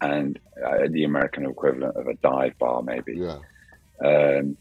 and 0.00 0.38
uh, 0.64 0.88
the 0.90 1.04
American 1.04 1.46
equivalent 1.46 1.96
of 1.96 2.06
a 2.06 2.14
dive 2.14 2.58
bar, 2.58 2.82
maybe. 2.82 3.16
Yeah. 3.16 3.38
Um, 4.04 4.56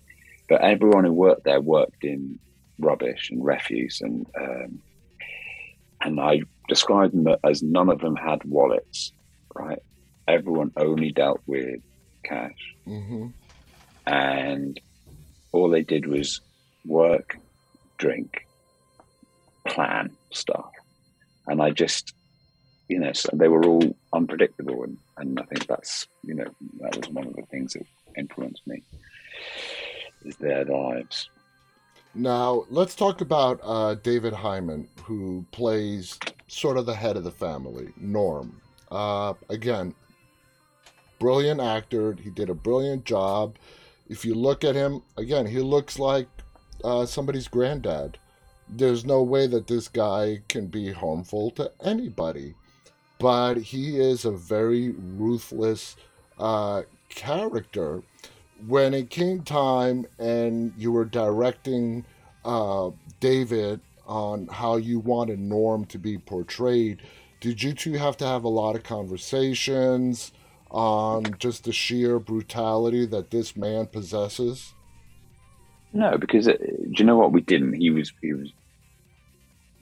but 0.48 0.62
everyone 0.62 1.06
who 1.06 1.14
worked 1.14 1.44
there 1.44 1.62
worked 1.62 2.04
in 2.04 2.40
rubbish 2.80 3.30
and 3.30 3.44
refuse, 3.44 4.02
and 4.02 4.26
um, 4.40 4.82
and 6.02 6.20
I 6.20 6.42
described 6.70 7.14
them 7.14 7.36
as 7.44 7.62
none 7.62 7.90
of 7.90 8.00
them 8.00 8.16
had 8.16 8.44
wallets. 8.46 9.12
Right, 9.54 9.80
everyone 10.28 10.72
only 10.78 11.12
dealt 11.12 11.42
with 11.46 11.82
cash, 12.24 12.76
hmm 12.86 13.28
and 14.06 14.80
all 15.52 15.70
they 15.70 15.84
did 15.84 16.08
was 16.08 16.42
work, 16.86 17.38
drink, 17.98 18.48
plan 19.68 20.12
stuff, 20.32 20.72
and 21.48 21.62
I 21.62 21.72
just, 21.72 22.14
you 22.88 23.00
know, 23.00 23.14
so 23.14 23.30
they 23.34 23.48
were 23.48 23.66
all 23.66 23.96
unpredictable, 24.14 24.84
and 24.84 24.98
and 25.18 25.40
I 25.40 25.44
think 25.44 25.68
that's 25.68 26.08
you 26.24 26.34
know 26.34 26.48
that 26.80 26.98
was 26.98 27.10
one 27.10 27.28
of 27.28 27.36
the 27.36 27.44
things 27.44 27.74
that 27.74 27.86
influenced 28.18 28.66
me 28.68 28.82
is 30.26 30.36
their 30.38 30.66
lives. 30.66 31.30
Now 32.16 32.66
let's 32.70 32.96
talk 32.96 33.22
about 33.22 33.60
uh, 33.64 33.96
David 33.96 34.34
Hayman, 34.34 34.88
who 35.04 35.46
plays 35.52 36.20
sort 36.48 36.78
of 36.78 36.86
the 36.86 36.96
head 36.96 37.18
of 37.18 37.24
the 37.24 37.32
family, 37.32 37.90
Norm. 37.98 38.62
Uh, 38.92 39.34
again, 39.50 39.96
brilliant 41.20 41.60
actor. 41.60 42.14
He 42.14 42.30
did 42.30 42.50
a 42.50 42.54
brilliant 42.54 43.06
job. 43.06 43.56
If 44.14 44.24
you 44.24 44.36
look 44.36 44.64
at 44.64 44.76
him, 44.76 45.02
again, 45.18 45.48
he 45.48 45.60
looks 45.60 45.98
like 45.98 46.28
uh, 46.84 47.08
somebody's 47.08 47.48
granddad. 47.48 48.20
There's 48.70 49.04
no 49.04 49.24
way 49.24 49.48
that 49.48 49.66
this 49.66 49.88
guy 49.88 50.44
can 50.48 50.68
be 50.68 50.92
harmful 50.92 51.50
to 51.58 51.72
anybody, 51.84 52.54
but 53.18 53.58
he 53.58 54.00
is 54.00 54.24
a 54.24 54.30
very 54.30 54.92
ruthless 54.92 55.96
uh, 56.38 56.84
character. 57.10 58.04
When 58.68 58.94
it 58.94 59.10
came 59.10 59.42
time 59.42 60.06
and 60.20 60.74
you 60.78 60.92
were 60.92 61.06
directing 61.06 62.06
uh, 62.46 62.92
David 63.20 63.82
on 64.06 64.46
how 64.46 64.76
you 64.76 65.00
wanted 65.00 65.40
Norm 65.40 65.86
to 65.86 65.98
be 65.98 66.20
portrayed, 66.20 67.02
did 67.42 67.64
you 67.64 67.74
two 67.74 67.94
have 67.94 68.18
to 68.18 68.28
have 68.28 68.44
a 68.44 68.48
lot 68.62 68.76
of 68.76 68.84
conversations 68.84 70.34
on 70.74 71.36
just 71.40 71.64
the 71.64 71.72
sheer 71.72 72.20
brutality 72.20 73.06
that 73.06 73.30
this 73.32 73.56
man 73.56 73.86
possesses? 73.86 74.74
No, 75.94 76.18
because 76.18 76.48
uh, 76.48 76.54
do 76.58 76.92
you 76.98 77.06
know 77.06 77.16
what 77.16 77.32
we 77.32 77.42
didn't? 77.42 77.74
He 77.74 77.92
was 77.92 78.12
he 78.22 78.34
was 78.34 78.52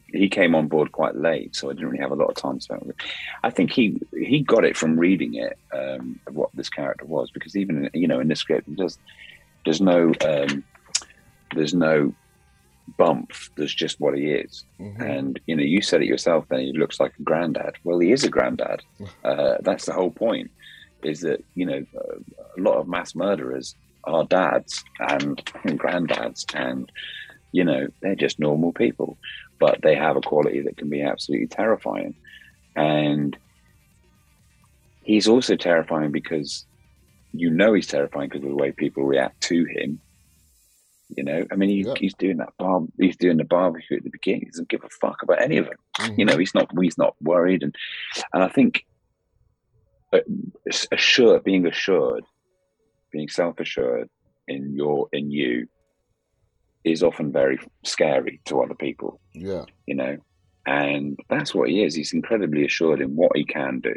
he 0.07 0.27
came 0.27 0.53
on 0.55 0.67
board 0.67 0.91
quite 0.91 1.15
late, 1.15 1.55
so 1.55 1.69
I 1.69 1.73
didn't 1.73 1.87
really 1.87 2.01
have 2.01 2.11
a 2.11 2.15
lot 2.15 2.27
of 2.29 2.35
time 2.35 2.55
to 2.57 2.61
spend. 2.61 2.93
I 3.43 3.49
think 3.49 3.71
he 3.71 4.01
he 4.13 4.41
got 4.41 4.65
it 4.65 4.75
from 4.75 4.99
reading 4.99 5.35
it 5.35 5.57
um, 5.73 6.19
of 6.27 6.35
what 6.35 6.49
this 6.53 6.69
character 6.69 7.05
was, 7.05 7.31
because 7.31 7.55
even 7.55 7.89
you 7.93 8.07
know 8.09 8.19
in 8.19 8.27
the 8.27 8.35
script, 8.35 8.67
there's 8.75 8.99
there's 9.63 9.79
no 9.79 10.11
um, 10.27 10.65
there's 11.55 11.73
no 11.73 12.13
bump. 12.97 13.31
There's 13.55 13.73
just 13.73 14.01
what 14.01 14.17
he 14.17 14.31
is, 14.31 14.65
Mhm. 14.81 14.99
and 15.17 15.39
you 15.47 15.55
know 15.55 15.63
you 15.63 15.81
said 15.81 16.01
it 16.01 16.07
yourself. 16.07 16.45
Then 16.49 16.59
he 16.59 16.73
looks 16.73 16.99
like 16.99 17.13
a 17.17 17.23
granddad. 17.23 17.75
Well, 17.85 17.99
he 17.99 18.11
is 18.11 18.25
a 18.25 18.29
granddad. 18.29 18.81
Uh, 19.23 19.55
that's 19.61 19.85
the 19.85 19.93
whole 19.93 20.11
point. 20.11 20.51
Is 21.03 21.21
that 21.21 21.43
you 21.55 21.65
know 21.65 21.83
a 22.57 22.61
lot 22.61 22.77
of 22.77 22.87
mass 22.87 23.15
murderers 23.15 23.75
are 24.03 24.23
dads 24.25 24.83
and 24.99 25.37
granddads, 25.65 26.43
and 26.53 26.91
you 27.51 27.63
know 27.63 27.87
they're 28.01 28.15
just 28.15 28.39
normal 28.39 28.71
people, 28.73 29.17
but 29.59 29.81
they 29.81 29.95
have 29.95 30.15
a 30.17 30.21
quality 30.21 30.61
that 30.61 30.77
can 30.77 30.89
be 30.89 31.01
absolutely 31.01 31.47
terrifying. 31.47 32.15
And 32.75 33.37
he's 35.03 35.27
also 35.27 35.55
terrifying 35.55 36.11
because 36.11 36.65
you 37.33 37.49
know 37.49 37.73
he's 37.73 37.87
terrifying 37.87 38.29
because 38.29 38.43
of 38.43 38.49
the 38.49 38.55
way 38.55 38.71
people 38.71 39.03
react 39.03 39.41
to 39.41 39.65
him. 39.65 39.99
You 41.15 41.25
know, 41.25 41.45
I 41.51 41.55
mean, 41.55 41.69
he, 41.69 41.81
Yeah. 41.85 41.93
he's 41.97 42.13
doing 42.13 42.37
that 42.37 42.53
bar, 42.57 42.81
he's 42.97 43.17
doing 43.17 43.35
the 43.37 43.43
barbecue 43.43 43.97
at 43.97 44.03
the 44.03 44.09
beginning. 44.09 44.41
He 44.41 44.45
doesn't 44.45 44.69
give 44.69 44.83
a 44.83 44.89
fuck 45.01 45.21
about 45.23 45.41
any 45.41 45.57
of 45.57 45.67
it 45.67 45.77
Mhm. 45.99 46.17
you 46.17 46.25
know 46.25 46.37
he's 46.37 46.55
not 46.55 46.69
he's 46.81 46.97
not 46.97 47.15
worried 47.21 47.63
and 47.63 47.75
and 48.33 48.41
i 48.43 48.47
think 48.47 48.85
assured 50.91 51.43
being 51.43 51.65
assured 51.65 52.23
being 53.11 53.29
self-assured 53.29 54.09
in 54.47 54.73
your 54.73 55.07
in 55.13 55.31
you 55.31 55.67
is 56.83 57.03
often 57.03 57.31
very 57.31 57.59
scary 57.83 58.41
to 58.45 58.61
other 58.61 58.73
people 58.75 59.19
yeah, 59.33 59.63
you 59.85 59.95
know? 59.95 60.17
And 60.65 61.19
that's 61.29 61.55
what 61.55 61.69
he 61.69 61.83
is. 61.83 61.95
He's 61.95 62.13
incredibly 62.13 62.65
assured 62.65 63.01
in 63.01 63.15
what 63.15 63.35
he 63.35 63.45
can 63.45 63.79
do 63.79 63.95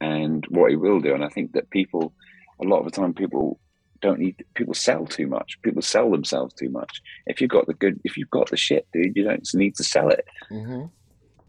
and 0.00 0.44
what 0.48 0.70
he 0.70 0.76
will 0.76 1.00
do. 1.00 1.14
And 1.14 1.24
i 1.24 1.28
think 1.28 1.52
that 1.52 1.70
people 1.70 2.12
a 2.60 2.64
lot 2.64 2.80
of 2.80 2.86
the 2.86 2.90
time 2.90 3.14
people 3.14 3.60
don't 4.00 4.20
need 4.20 4.44
people 4.54 4.74
sell 4.74 5.06
too 5.06 5.26
much. 5.26 5.60
People 5.62 5.82
sell 5.82 6.10
themselves 6.10 6.54
too 6.54 6.70
much. 6.70 7.00
If 7.26 7.40
you've 7.40 7.50
got 7.50 7.66
the 7.66 7.74
good 7.74 8.00
if 8.04 8.16
you've 8.16 8.30
got 8.30 8.50
the 8.50 8.56
shit 8.56 8.86
dude 8.92 9.16
you 9.16 9.24
don't 9.24 9.46
need 9.54 9.74
to 9.76 9.84
sell 9.84 10.08
it. 10.08 10.24
Hmm 10.48 10.86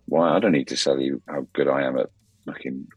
why 0.10 0.36
I 0.36 0.40
don't 0.40 0.52
need 0.52 0.68
to 0.70 0.78
sell 0.78 1.00
you 1.00 1.22
how 1.28 1.48
good 1.54 1.68
I 1.68 1.84
am 1.84 1.98
at 1.98 2.10
fucking 2.46 2.88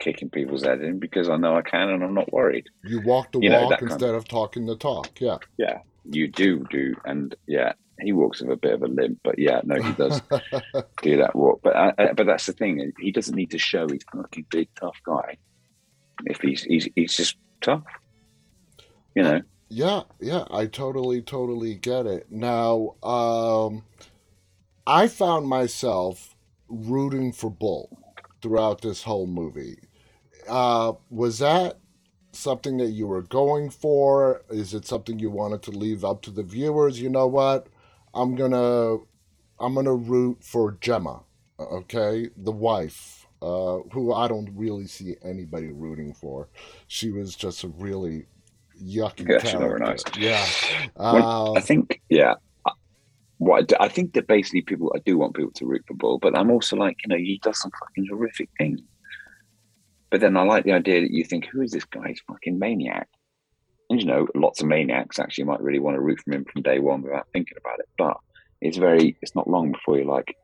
kicking 0.00 0.30
people's 0.30 0.64
head 0.64 0.80
in 0.80 0.98
because 0.98 1.28
I 1.28 1.36
know 1.36 1.56
I 1.56 1.62
can 1.62 1.90
and 1.90 2.02
I'm 2.02 2.14
not 2.14 2.32
worried. 2.32 2.66
you 2.84 3.00
walk 3.00 3.32
the 3.32 3.40
You 3.40 3.50
know, 3.50 3.60
walk 3.62 3.70
that 3.70 3.78
kind 3.80 3.92
instead 3.92 4.14
of 4.14 4.26
talking 4.26 4.66
the 4.66 4.76
talk. 4.76 5.20
Yeah. 5.20 5.38
Yeah, 5.58 5.78
You 6.04 6.26
do 6.28 6.64
do, 6.70 6.94
and 7.04 7.34
yeah, 7.46 7.74
he 8.00 8.12
walks 8.12 8.40
with 8.40 8.50
a 8.50 8.56
bit 8.56 8.72
of 8.72 8.82
a 8.82 8.86
limp, 8.88 9.20
but 9.22 9.38
yeah, 9.38 9.60
no, 9.62 9.80
he 9.80 9.92
does 9.92 10.20
do 11.02 11.18
that 11.18 11.36
walk. 11.36 11.60
But 11.62 11.76
I, 11.76 11.92
I- 11.98 12.12
but 12.14 12.26
that's 12.26 12.46
the 12.46 12.52
thing; 12.54 12.92
he 12.98 13.12
doesn't 13.12 13.34
need 13.36 13.50
to 13.52 13.58
show 13.58 13.86
he's 13.88 14.02
a 14.12 14.16
fucking 14.16 14.46
big 14.50 14.68
tough 14.80 14.98
guy. 15.06 15.36
If 16.24 16.40
he's 16.40 16.62
he's 16.62 16.88
he's 16.96 17.14
just 17.16 17.36
tough, 17.60 17.84
you 19.14 19.22
know. 19.22 19.40
Yeah, 19.68 20.02
yeah, 20.20 20.44
I 20.50 20.66
totally, 20.66 21.22
totally 21.22 21.74
get 21.76 22.04
it. 22.06 22.26
Now, 22.32 22.96
um, 23.04 23.84
I 24.86 25.06
found 25.06 25.46
myself 25.46 26.34
rooting 26.68 27.32
for 27.32 27.50
Bull 27.50 27.96
throughout 28.42 28.80
this 28.80 29.02
whole 29.04 29.28
movie. 29.28 29.76
Uh, 30.48 30.92
was 31.10 31.38
that 31.38 31.78
something 32.32 32.76
that 32.78 32.90
you 32.90 33.06
were 33.06 33.22
going 33.22 33.70
for? 33.70 34.42
Is 34.50 34.74
it 34.74 34.86
something 34.86 35.18
you 35.18 35.30
wanted 35.30 35.62
to 35.64 35.70
leave 35.70 36.04
up 36.04 36.22
to 36.22 36.30
the 36.30 36.42
viewers? 36.42 37.00
You 37.00 37.08
know 37.10 37.26
what? 37.26 37.66
I'm 38.14 38.34
gonna 38.34 38.98
I'm 39.58 39.74
gonna 39.74 39.94
root 39.94 40.42
for 40.42 40.72
Gemma, 40.80 41.22
okay, 41.60 42.28
the 42.36 42.52
wife, 42.52 43.26
uh, 43.42 43.78
who 43.92 44.12
I 44.12 44.26
don't 44.28 44.50
really 44.54 44.86
see 44.86 45.16
anybody 45.22 45.70
rooting 45.70 46.14
for. 46.14 46.48
She 46.88 47.10
was 47.10 47.36
just 47.36 47.62
a 47.64 47.68
really 47.68 48.26
yucky 48.82 49.28
Yeah, 49.28 49.38
character. 49.38 49.78
nice. 49.78 50.04
Yeah, 50.18 50.44
Well, 50.96 51.54
uh, 51.54 51.58
I 51.58 51.60
think, 51.60 52.00
yeah. 52.08 52.34
What 53.38 53.58
I, 53.58 53.62
do- 53.62 53.76
I 53.80 53.88
think 53.88 54.12
that 54.14 54.26
basically 54.26 54.62
people, 54.62 54.92
I 54.94 55.00
do 55.04 55.16
want 55.16 55.34
people 55.34 55.52
to 55.52 55.66
root 55.66 55.82
for 55.86 55.94
Bull, 55.94 56.18
but 56.18 56.36
I'm 56.36 56.50
also 56.50 56.76
like, 56.76 56.96
you 57.04 57.08
know, 57.08 57.16
he 57.16 57.40
does 57.42 57.60
some 57.60 57.70
fucking 57.80 58.06
horrific 58.10 58.50
things. 58.58 58.80
But 60.10 60.20
then 60.20 60.36
I 60.36 60.42
like 60.42 60.64
the 60.64 60.72
idea 60.72 61.00
that 61.00 61.12
you 61.12 61.24
think, 61.24 61.46
who 61.46 61.62
is 61.62 61.70
this 61.70 61.84
guy? 61.84 62.08
He's 62.08 62.20
fucking 62.26 62.58
maniac. 62.58 63.08
And 63.88 64.00
you 64.00 64.06
know, 64.06 64.26
lots 64.34 64.60
of 64.60 64.68
maniacs 64.68 65.18
actually 65.18 65.44
might 65.44 65.62
really 65.62 65.78
want 65.78 65.96
to 65.96 66.00
root 66.00 66.20
for 66.24 66.32
him 66.32 66.44
from 66.44 66.62
day 66.62 66.78
one 66.78 67.02
without 67.02 67.28
thinking 67.32 67.58
about 67.58 67.78
it. 67.78 67.88
But 67.96 68.16
it's 68.60 68.76
very, 68.76 69.16
it's 69.22 69.34
not 69.34 69.48
long 69.48 69.72
before 69.72 69.96
you're 69.96 70.06
like, 70.06 70.36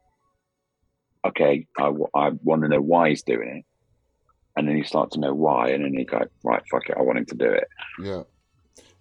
okay, 1.27 1.67
I, 1.79 1.93
I 2.15 2.31
want 2.43 2.63
to 2.63 2.69
know 2.69 2.81
why 2.81 3.11
he's 3.11 3.23
doing 3.23 3.59
it. 3.59 3.65
And 4.57 4.67
then 4.67 4.77
you 4.77 4.85
start 4.85 5.11
to 5.13 5.21
know 5.21 5.35
why, 5.35 5.69
and 5.71 5.85
then 5.85 5.93
you 5.93 6.07
go, 6.07 6.23
right, 6.43 6.63
fuck 6.71 6.89
it, 6.89 6.97
I 6.99 7.03
want 7.03 7.19
him 7.19 7.27
to 7.27 7.35
do 7.35 7.51
it. 7.51 7.69
yeah. 8.01 8.23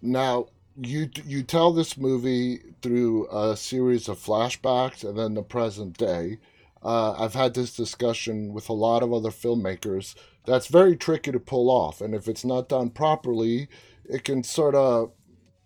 Now 0.02 0.48
you 0.78 1.08
you 1.24 1.42
tell 1.42 1.72
this 1.72 1.96
movie 1.96 2.60
through 2.82 3.28
a 3.30 3.56
series 3.56 4.08
of 4.08 4.18
flashbacks 4.18 5.08
and 5.08 5.18
then 5.18 5.34
the 5.34 5.42
present 5.42 5.96
day. 5.96 6.38
Uh, 6.86 7.16
I've 7.18 7.34
had 7.34 7.54
this 7.54 7.74
discussion 7.74 8.52
with 8.52 8.68
a 8.68 8.72
lot 8.72 9.02
of 9.02 9.12
other 9.12 9.30
filmmakers. 9.30 10.14
That's 10.44 10.68
very 10.68 10.96
tricky 10.96 11.32
to 11.32 11.40
pull 11.40 11.68
off, 11.68 12.00
and 12.00 12.14
if 12.14 12.28
it's 12.28 12.44
not 12.44 12.68
done 12.68 12.90
properly, 12.90 13.66
it 14.04 14.22
can 14.22 14.44
sort 14.44 14.76
of 14.76 15.10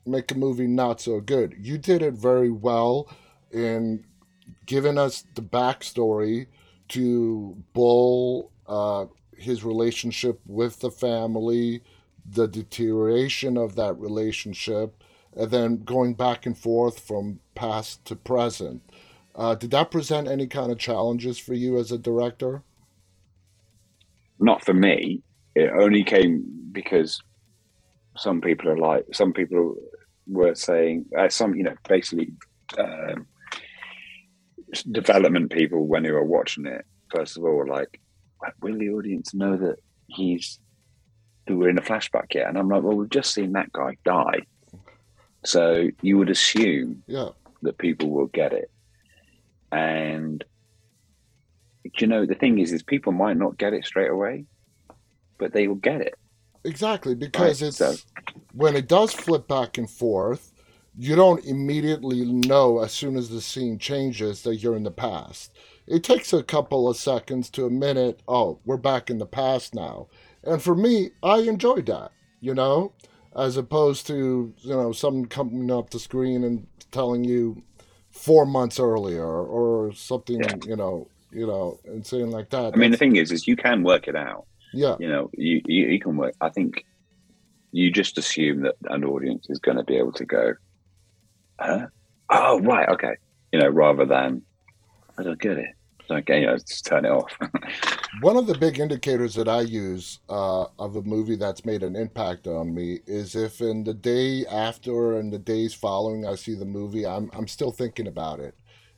make 0.07 0.31
a 0.31 0.35
movie 0.35 0.67
not 0.67 1.03
so 1.03 1.21
good. 1.21 1.55
You 1.61 1.77
did 1.77 2.01
it 2.01 2.15
very 2.15 2.51
well 2.51 3.07
in 3.51 4.07
giving 4.65 4.97
us 4.97 5.25
the 5.35 5.43
backstory 5.43 6.47
to 6.89 7.63
Bull, 7.75 8.51
uh, 8.67 9.05
his 9.37 9.63
relationship 9.63 10.41
with 10.47 10.81
the 10.81 10.91
family, 10.91 11.83
the 12.25 12.49
deterioration 12.49 13.59
of 13.59 13.77
that 13.77 13.99
relationship, 13.99 15.05
and 15.37 15.51
then 15.51 15.85
going 15.85 16.15
back 16.15 16.47
and 16.47 16.57
forth 16.57 16.99
from 16.99 17.41
past 17.55 18.07
to 18.07 18.17
present. 18.17 18.83
Uh, 19.35 19.55
did 19.55 19.71
that 19.71 19.91
present 19.91 20.29
any 20.29 20.47
kind 20.47 20.71
of 20.73 20.79
challenges 20.79 21.39
for 21.39 21.55
you 21.55 21.79
as 21.79 21.93
a 21.93 21.99
director? 21.99 22.63
not 24.41 24.65
for 24.65 24.75
me. 24.75 25.23
It 25.55 25.71
only 25.71 26.03
came 26.03 26.45
because 26.73 27.21
some 28.17 28.41
people 28.41 28.71
are 28.71 28.79
like, 28.79 29.05
some 29.13 29.33
people 29.33 29.77
were 30.27 30.55
saying, 30.55 31.07
uh, 31.17 31.29
some, 31.29 31.55
you 31.55 31.65
know, 31.65 31.75
basically 31.89 32.33
um, 32.79 33.27
development 34.91 35.53
people 35.53 35.87
when 35.87 36.03
they 36.03 36.11
were 36.11 36.25
watching 36.25 36.67
it, 36.67 36.85
first 37.15 37.37
of 37.37 37.45
all, 37.45 37.55
were 37.55 37.67
like, 37.67 38.01
will 38.63 38.79
the 38.79 38.89
audience 38.91 39.35
know 39.35 39.57
that 39.57 39.77
he's, 40.07 40.59
that 41.47 41.57
we're 41.57 41.69
in 41.69 41.79
a 41.79 41.83
flashback 41.83 42.35
yet? 42.35 42.49
And 42.49 42.57
I'm 42.57 42.69
like, 42.69 42.83
well, 42.83 42.97
we've 42.97 43.11
just 43.11 43.35
seen 43.35 43.53
that 43.53 43.73
guy 43.73 43.97
die. 44.05 44.41
So 45.45 45.89
you 46.01 46.19
would 46.19 46.31
assume 46.31 47.03
Yeah, 47.07 47.31
that 47.63 47.79
people 47.79 48.11
will 48.11 48.29
get 48.29 48.53
it. 48.53 48.71
And 49.73 50.45
you 51.99 52.07
know, 52.07 52.27
the 52.27 52.35
thing 52.35 52.59
is, 52.59 52.73
is 52.73 52.83
people 52.83 53.13
might 53.13 53.37
not 53.37 53.59
get 53.59 53.73
it 53.73 53.85
straight 53.85 54.11
away, 54.11 54.45
but 55.39 55.53
they 55.53 55.67
will 55.67 55.77
get 55.77 56.01
it. 56.01 56.15
exactly. 56.65 57.15
Because 57.15 57.63
Right, 57.63 57.69
it's 57.69 57.79
so- 57.79 57.95
when 58.55 58.77
it 58.77 58.87
does 58.89 59.13
flip 59.13 59.49
back 59.49 59.79
and 59.79 59.89
forth, 59.91 60.53
you 60.97 61.17
don't 61.17 61.45
immediately 61.45 62.25
know 62.27 62.81
as 62.81 62.93
soon 62.93 63.17
as 63.17 63.31
the 63.31 63.41
scene 63.41 63.79
changes 63.79 64.43
that 64.43 64.57
you're 64.57 64.77
in 64.77 64.83
the 64.83 64.91
past. 64.91 65.53
It 65.87 66.05
takes 66.05 66.33
a 66.33 66.43
couple 66.43 66.89
of 66.89 66.97
seconds 66.97 67.49
to 67.51 67.65
a 67.65 67.71
minute. 67.71 68.21
Oh, 68.29 68.59
we're 68.65 68.77
back 68.77 69.09
in 69.09 69.19
the 69.19 69.27
past 69.27 69.75
now. 69.75 70.09
And 70.45 70.61
for 70.63 70.75
me, 70.75 71.11
I 71.23 71.39
enjoyed 71.39 71.87
that, 71.87 72.13
you 72.41 72.55
know, 72.55 72.93
as 73.35 73.57
opposed 73.57 74.07
to, 74.09 74.53
you 74.59 74.71
know, 74.71 74.93
something 74.93 75.27
coming 75.27 75.71
up 75.71 75.91
the 75.91 75.99
screen 75.99 76.45
and 76.45 76.67
telling 76.91 77.25
you 77.25 77.63
four 78.11 78.45
months 78.47 78.79
earlier 78.81 79.25
or 79.25 79.93
something, 79.93 80.41
Yeah. 80.41 80.55
you 80.67 80.77
know, 80.77 81.09
you 81.33 81.47
know, 81.47 81.79
and 81.85 82.05
saying 82.07 82.31
like 82.31 82.51
that. 82.51 82.75
I 82.75 82.77
mean, 82.77 82.91
the 82.91 82.97
thing 82.97 83.17
is, 83.17 83.31
is 83.33 83.47
you 83.47 83.57
can 83.57 83.83
work 83.83 84.09
it 84.09 84.17
out. 84.17 84.47
yeah, 84.73 84.97
You 84.99 85.09
know, 85.09 85.31
you 85.33 85.61
you, 85.67 85.87
you 85.89 86.01
can 86.01 86.17
work. 86.17 86.35
I 86.41 86.49
think 86.51 86.85
you 87.73 87.91
just 87.93 88.19
assume 88.19 88.63
that 88.63 88.75
an 88.89 89.05
audience 89.05 89.47
is 89.49 89.59
going 89.61 89.77
to 89.77 89.85
be 89.85 89.97
able 89.97 90.13
to 90.13 90.25
go, 90.25 90.55
huh? 91.61 91.87
Oh, 92.31 92.61
right, 92.61 92.89
okay. 92.89 93.15
You 93.53 93.61
know, 93.61 93.69
rather 93.69 94.05
than 94.07 94.43
I 95.19 95.23
don't 95.23 95.41
get 95.41 95.59
it. 95.59 95.69
Okay, 96.11 96.41
you 96.41 96.47
know, 96.47 96.57
just 96.57 96.85
turn 96.87 97.05
it 97.05 97.11
off. 97.11 97.33
One 98.19 98.37
of 98.37 98.47
the 98.49 98.57
big 98.57 98.81
indicators 98.81 99.35
that 99.37 99.49
I 99.49 99.61
use 99.61 100.19
uh, 100.29 100.67
of 100.79 100.97
a 100.97 101.03
movie 101.03 101.37
that's 101.37 101.65
made 101.65 101.85
an 101.85 101.95
impact 101.95 102.47
on 102.49 102.75
me 102.75 103.01
is 103.07 103.37
if 103.37 103.61
in 103.61 103.85
the 103.85 103.95
day 103.95 104.45
after 104.47 105.17
and 105.17 105.33
the 105.33 105.39
days 105.39 105.75
following 105.75 106.27
I 106.27 106.35
see 106.35 106.55
the 106.55 106.65
movie, 106.65 107.07
I'm 107.07 107.31
I'm 107.33 107.47
still 107.47 107.71
thinking 107.71 108.09
about 108.09 108.41
it, 108.41 108.57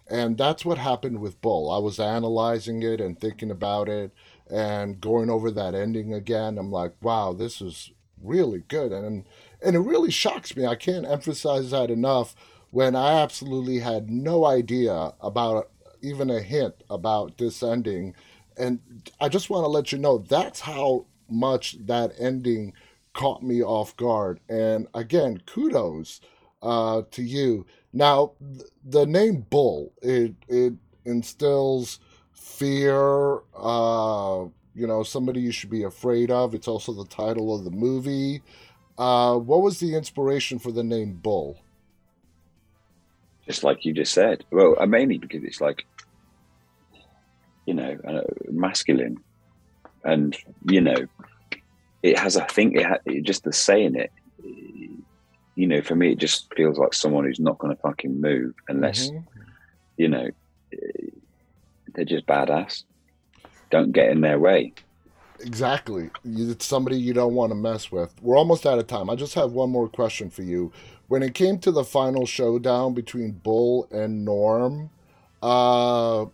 and 0.09 0.39
that's 0.39 0.65
what 0.65 0.79
happened 0.79 1.21
with 1.21 1.41
Bull. 1.43 1.71
I 1.71 1.79
was 1.79 2.01
analyzing 2.01 2.83
it 2.83 3.03
and 3.03 3.21
thinking 3.21 3.51
about 3.51 3.89
it 3.91 4.13
and 4.51 4.99
going 5.01 5.29
over 5.29 5.51
that 5.51 5.75
ending 5.75 6.15
again. 6.15 6.57
I'm 6.57 6.71
like, 6.71 6.95
wow, 7.03 7.35
this 7.35 7.61
is 7.61 7.93
really 8.23 8.65
good, 8.69 8.93
and 8.93 9.27
and 9.63 9.77
it 9.77 9.81
really 9.81 10.11
shocks 10.11 10.57
me. 10.57 10.65
I 10.67 10.75
can't 10.75 11.07
emphasize 11.07 11.71
that 11.71 11.91
enough. 11.91 12.35
When 12.71 12.97
I 12.97 13.21
absolutely 13.21 13.81
had 13.81 14.09
no 14.11 14.47
idea 14.47 15.13
about 15.21 15.69
even 16.01 16.31
a 16.31 16.41
hint 16.41 16.75
about 16.89 17.37
this 17.39 17.63
ending 17.63 18.15
and 18.57 18.81
I 19.21 19.29
just 19.29 19.51
want 19.51 19.65
to 19.65 19.69
let 19.69 19.93
you 19.93 19.99
know 19.99 20.19
that's 20.19 20.61
how 20.61 21.07
much 21.29 21.77
that 21.87 22.13
ending 22.19 22.75
caught 23.13 23.43
me 23.43 23.63
off 23.63 23.97
guard. 23.97 24.41
And 24.49 24.87
again, 24.95 25.43
kudos 25.47 26.21
uh, 26.63 27.03
to 27.11 27.23
you. 27.23 27.67
Now, 27.93 28.33
th- 28.41 28.71
the 28.85 29.07
name 29.07 29.47
Bull 29.51 29.93
it 30.03 30.35
it 30.49 30.75
instills 31.05 32.01
fear. 32.33 33.41
Uh, 33.57 34.47
you 34.75 34.87
know, 34.87 35.03
somebody 35.03 35.41
you 35.41 35.53
should 35.53 35.71
be 35.71 35.83
afraid 35.83 36.31
of. 36.31 36.55
It's 36.55 36.69
also 36.69 36.93
the 36.93 37.07
title 37.07 37.55
of 37.55 37.65
the 37.65 37.71
movie. 37.71 38.43
Uh, 38.97 39.37
what 39.37 39.63
was 39.63 39.81
the 39.81 39.95
inspiration 39.95 40.59
for 40.59 40.73
the 40.73 40.85
name 40.85 41.15
Bull? 41.15 41.59
just 43.47 43.65
like 43.65 43.85
you 43.85 43.93
just 43.93 44.13
said. 44.13 44.45
Well, 44.51 44.77
uh, 44.79 44.87
mainly 44.87 45.19
because 45.19 45.45
it's 45.45 45.61
like, 45.61 45.85
you 47.67 47.75
know, 47.75 47.97
uh, 48.07 48.23
masculine, 48.51 49.19
and 50.05 50.37
you 50.69 50.81
know, 50.81 50.97
it 52.03 52.19
has. 52.19 52.37
I 52.37 52.47
think 52.47 52.77
it, 52.77 52.85
ha- 52.87 52.99
it 53.07 53.23
just 53.25 53.45
the 53.45 53.53
saying 53.53 53.95
it. 53.97 54.11
You 55.55 55.67
know, 55.67 55.83
for 55.83 55.95
me, 55.95 56.13
it 56.13 56.19
just 56.19 56.53
feels 56.55 56.79
like 56.79 56.95
someone 56.95 57.25
who's 57.25 57.39
not 57.39 57.59
going 57.59 57.75
to 57.77 57.83
fucking 57.83 58.21
move 58.21 58.55
unless 58.69 59.11
Mhm. 59.11 59.25
you 59.99 60.09
know 60.09 60.29
they're 61.95 62.05
just 62.07 62.27
badass. 62.27 62.85
Don't 63.71 63.93
get 63.93 64.09
in 64.11 64.23
their 64.23 64.39
way. 64.39 64.73
Exactly. 65.41 66.09
It's 66.25 66.65
somebody 66.65 66.97
you 66.99 67.13
don't 67.13 67.35
want 67.35 67.51
to 67.51 67.55
mess 67.55 67.91
with. 67.93 68.15
We're 68.23 68.39
almost 68.39 68.65
out 68.65 68.79
of 68.79 68.87
time. 68.87 69.11
I 69.11 69.15
just 69.17 69.35
have 69.35 69.53
one 69.53 69.71
more 69.71 69.89
question 69.89 70.31
for 70.31 70.43
you. 70.43 70.73
When 71.09 71.23
it 71.23 71.35
came 71.35 71.59
to 71.61 71.71
the 71.73 71.85
final 71.85 72.25
showdown 72.25 72.95
between 72.95 73.33
Bull 73.33 73.89
and 73.91 74.25
Norm, 74.25 74.89
uh, 75.43 76.27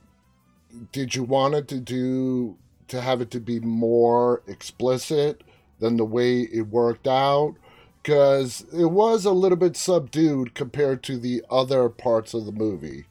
did 0.92 1.14
you 1.14 1.22
want 1.22 1.54
it 1.54 1.68
to 1.68 1.80
do 1.80 2.56
to 2.88 3.00
have 3.00 3.20
it 3.20 3.30
to 3.32 3.40
be 3.40 3.60
more 3.60 4.42
explicit 4.46 5.42
than 5.80 5.96
the 5.96 6.04
way 6.04 6.42
it 6.42 6.68
worked 6.68 7.06
out? 7.06 7.54
Because 8.02 8.64
it 8.72 8.86
was 8.86 9.24
a 9.24 9.32
little 9.32 9.58
bit 9.58 9.76
subdued 9.76 10.54
compared 10.54 11.02
to 11.04 11.18
the 11.18 11.42
other 11.50 11.88
parts 11.88 12.32
of 12.32 12.46
the 12.46 12.52
movie. 12.52 13.04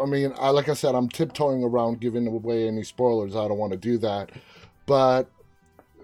I 0.00 0.06
mean, 0.06 0.32
I 0.38 0.50
like 0.50 0.68
I 0.68 0.74
said, 0.74 0.94
I'm 0.94 1.08
tiptoeing 1.08 1.64
around 1.64 2.00
giving 2.00 2.26
away 2.26 2.68
any 2.68 2.84
spoilers. 2.84 3.34
I 3.34 3.48
don't 3.48 3.58
want 3.58 3.72
to 3.72 3.78
do 3.78 3.98
that. 3.98 4.30
But 4.86 5.28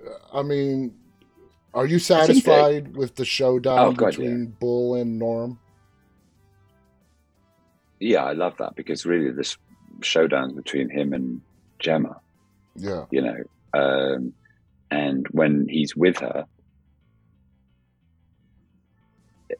uh, 0.06 0.38
I 0.38 0.42
mean, 0.42 0.94
are 1.72 1.86
you 1.86 1.98
satisfied 1.98 2.96
with 2.96 3.14
the 3.14 3.24
showdown 3.24 3.78
Oh, 3.78 3.92
God, 3.92 4.10
between 4.10 4.46
Bull 4.58 4.96
and 4.96 5.18
Norm? 5.18 5.58
Yeah, 8.00 8.24
I 8.24 8.32
love 8.32 8.56
that 8.58 8.74
because 8.76 9.06
really 9.06 9.30
this 9.30 9.56
showdowns 10.00 10.54
between 10.54 10.88
him 10.88 11.12
and 11.12 11.40
Gemma. 11.78 12.20
Yeah, 12.76 13.04
you 13.10 13.20
know 13.20 13.36
um 13.74 14.32
and 14.90 15.26
when 15.32 15.68
he's 15.68 15.94
with 15.94 16.18
her 16.18 16.46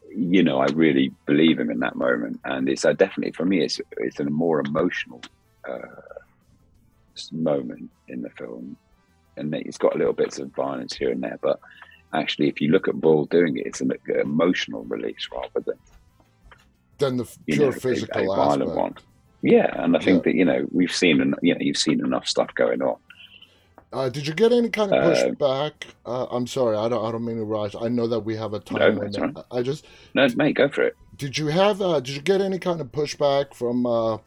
you 0.09 0.42
know 0.42 0.59
i 0.59 0.66
really 0.66 1.12
believe 1.26 1.59
him 1.59 1.70
in 1.70 1.81
that 1.81 1.96
moment 1.96 2.40
and 2.44 2.68
it's 2.68 2.85
uh, 2.85 2.92
definitely 2.92 3.33
for 3.33 3.44
me 3.44 3.62
it's 3.62 3.81
it's 3.98 4.18
a 4.20 4.24
more 4.24 4.61
emotional 4.61 5.20
uh 5.68 5.79
moment 7.33 7.90
in 8.09 8.22
the 8.22 8.31
film 8.31 8.76
and 9.37 9.55
it's 9.55 9.79
got 9.79 9.96
little 9.96 10.12
bits 10.12 10.38
of 10.38 10.55
violence 10.55 10.94
here 10.96 11.11
and 11.11 11.22
there 11.22 11.38
but 11.42 11.61
actually, 12.12 12.48
if 12.48 12.61
you 12.61 12.70
look 12.70 12.88
at 12.88 13.00
Bull 13.00 13.26
doing 13.26 13.57
it, 13.57 13.66
it's 13.66 13.81
an 13.81 13.92
emotional 14.20 14.85
release 14.85 15.29
rather 15.33 15.61
than 15.64 15.79
than 16.98 17.16
the 17.16 17.37
pure 17.46 17.66
know, 17.66 17.72
physical 17.72 18.20
a, 18.20 18.24
a 18.24 18.37
violent 18.37 18.62
aspect. 18.62 18.76
one. 18.76 18.94
Yeah, 19.42 19.70
and 19.83 19.96
I 19.96 20.00
think 20.00 20.18
Yeah. 20.18 20.33
that 20.33 20.35
you 20.38 20.44
know 20.44 20.66
we've 20.70 20.92
seen 20.92 21.20
and 21.20 21.35
you 21.42 21.55
know 21.55 21.61
you've 21.61 21.76
seen 21.79 22.05
enough 22.05 22.26
stuff 22.26 22.55
going 22.55 22.83
on. 22.83 22.96
Uh, 23.92 24.09
did 24.09 24.24
you 24.26 24.35
get 24.35 24.53
any 24.53 24.68
kind 24.68 24.92
of 24.92 25.03
Uh, 25.03 25.09
pushback? 25.11 25.72
Uh, 26.07 26.26
I'm 26.31 26.46
sorry, 26.46 26.76
I 26.76 26.88
don't. 26.88 27.05
I 27.05 27.11
don't 27.11 27.24
mean 27.24 27.38
to 27.38 27.44
rush. 27.44 27.74
I 27.74 27.88
know 27.88 28.07
that 28.07 28.20
we 28.20 28.37
have 28.37 28.53
a 28.55 28.61
time 28.61 28.79
No, 28.96 29.00
limit. 29.00 29.18
all 29.50 29.59
I 29.59 29.62
just 29.62 29.85
No, 30.14 30.29
mate, 30.37 30.55
go 30.57 30.68
for 30.68 30.83
it. 30.83 30.94
did 31.16 31.38
you 31.38 31.46
have? 31.48 31.81
Uh, 31.83 31.98
did 32.00 32.14
you 32.14 32.22
get 32.22 32.40
any 32.40 32.59
kind 32.59 32.81
of 32.81 32.88
pushback 32.92 33.53
from 33.55 33.87
uh, 33.87 34.18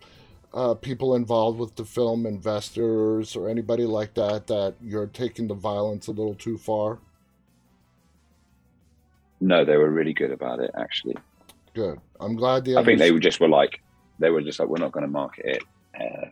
uh, 0.53 0.73
people 0.73 1.15
involved 1.15 1.59
with 1.59 1.75
the 1.75 1.85
film, 1.85 2.25
investors 2.25 3.35
or 3.35 3.47
anybody 3.47 3.85
like 3.85 4.15
that? 4.15 4.47
That 4.47 4.75
you're 4.81 5.07
taking 5.07 5.47
the 5.47 5.53
violence 5.55 6.07
a 6.07 6.11
little 6.11 6.35
too 6.35 6.57
far. 6.57 6.99
No, 9.39 9.63
they 9.65 9.77
were 9.77 9.89
really 9.89 10.13
good 10.13 10.31
about 10.31 10.59
it. 10.59 10.71
Actually, 10.77 11.17
Good. 11.73 11.99
I'm 12.19 12.35
glad 12.35 12.65
the. 12.65 12.77
I 12.77 12.83
think 12.83 12.99
they 12.99 13.17
just 13.19 13.39
were 13.39 13.49
like 13.49 13.81
they 14.19 14.29
were 14.29 14.41
just 14.41 14.59
like 14.59 14.69
we're 14.69 14.77
not 14.77 14.91
going 14.91 15.05
to 15.05 15.11
market 15.11 15.45
it 15.45 15.63
uh, 15.99 16.27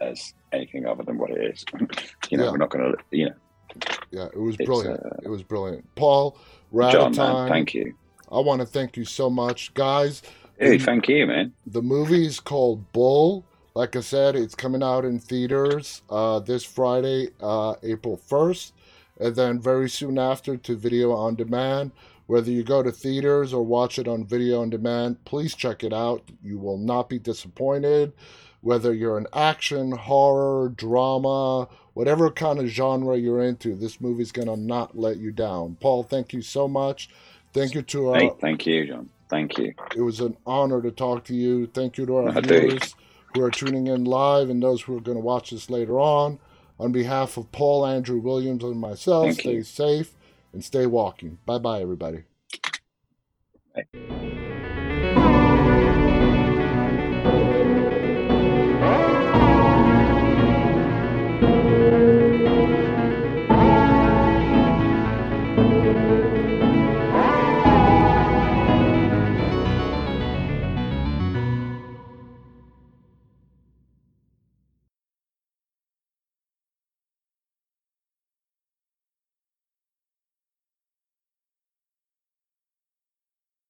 as 0.00 0.34
anything 0.52 0.86
other 0.86 1.02
than 1.02 1.18
what 1.18 1.30
it 1.30 1.54
is. 1.54 1.64
you 2.30 2.36
know, 2.38 2.44
Yeah. 2.44 2.50
we're 2.50 2.56
not 2.58 2.70
going 2.70 2.92
to. 2.92 2.98
You 3.10 3.26
know, 3.26 3.34
Yeah, 4.10 4.26
it 4.26 4.38
was 4.40 4.56
brilliant. 4.56 5.00
uh, 5.04 5.10
it 5.22 5.28
was 5.28 5.42
brilliant. 5.42 5.84
Paul, 5.94 6.36
we're 6.70 6.90
John, 6.90 7.14
man, 7.16 7.48
thank 7.48 7.74
you. 7.74 7.94
I 8.30 8.40
want 8.40 8.60
to 8.60 8.66
thank 8.66 8.96
you 8.96 9.04
so 9.04 9.28
much, 9.28 9.74
guys. 9.74 10.22
Hey, 10.58 10.78
thank 10.78 11.08
you, 11.08 11.26
man. 11.26 11.52
The 11.66 11.82
movie 11.82 12.24
is 12.26 12.40
called 12.40 12.92
Bull. 12.92 13.44
Like 13.74 13.96
I 13.96 14.00
said, 14.00 14.36
it's 14.36 14.54
coming 14.54 14.82
out 14.82 15.04
in 15.04 15.18
theaters 15.18 16.02
uh, 16.10 16.40
this 16.40 16.62
Friday, 16.62 17.28
uh, 17.40 17.74
April 17.82 18.20
1st, 18.28 18.72
and 19.20 19.34
then 19.34 19.60
very 19.60 19.88
soon 19.88 20.18
after 20.18 20.56
to 20.58 20.76
video 20.76 21.12
on 21.12 21.34
demand. 21.36 21.90
Whether 22.32 22.50
you 22.50 22.62
go 22.62 22.82
to 22.82 22.90
theaters 22.90 23.52
or 23.52 23.62
watch 23.62 23.98
it 23.98 24.08
on 24.08 24.24
video 24.24 24.62
on 24.62 24.70
demand, 24.70 25.22
please 25.26 25.54
check 25.54 25.84
it 25.84 25.92
out. 25.92 26.22
You 26.42 26.58
will 26.58 26.78
not 26.78 27.10
be 27.10 27.18
disappointed. 27.18 28.14
Whether 28.62 28.94
you're 28.94 29.18
an 29.18 29.26
action, 29.34 29.92
horror, 29.92 30.70
drama, 30.70 31.68
whatever 31.92 32.30
kind 32.30 32.58
of 32.58 32.68
genre 32.68 33.18
you're 33.18 33.42
into, 33.42 33.74
this 33.74 34.00
movie's 34.00 34.32
going 34.32 34.48
to 34.48 34.56
not 34.56 34.96
let 34.96 35.18
you 35.18 35.30
down. 35.30 35.76
Paul, 35.78 36.04
thank 36.04 36.32
you 36.32 36.40
so 36.40 36.66
much. 36.66 37.10
Thank 37.52 37.74
you 37.74 37.82
to 37.82 38.08
our 38.08 38.18
Hey, 38.18 38.30
thank 38.40 38.64
you, 38.64 38.86
John. 38.86 39.10
Thank 39.28 39.58
you. 39.58 39.74
it 39.94 40.00
was 40.00 40.20
an 40.20 40.34
honor 40.46 40.80
to 40.80 40.90
talk 40.90 41.24
to 41.24 41.34
you. 41.34 41.66
Thank 41.66 41.98
you 41.98 42.06
to 42.06 42.16
our 42.16 42.28
I 42.30 42.40
do. 42.40 42.60
viewers 42.60 42.94
who 43.34 43.42
are 43.42 43.50
tuning 43.50 43.88
in 43.88 44.04
live 44.04 44.48
and 44.48 44.62
those 44.62 44.80
who 44.80 44.96
are 44.96 45.02
going 45.02 45.18
to 45.18 45.22
watch 45.22 45.50
this 45.50 45.68
later 45.68 46.00
on. 46.00 46.38
On 46.80 46.92
behalf 46.92 47.36
of 47.36 47.52
Paul, 47.52 47.84
Andrew 47.84 48.20
Williams, 48.20 48.64
and 48.64 48.80
myself, 48.80 49.26
Thank 49.26 49.40
stay 49.40 49.52
you. 49.56 49.62
safe 49.64 50.14
and 50.52 50.64
stay 50.64 50.86
walking. 50.86 51.38
Bye 51.46 51.58
bye, 51.58 51.80
everybody. 51.80 52.24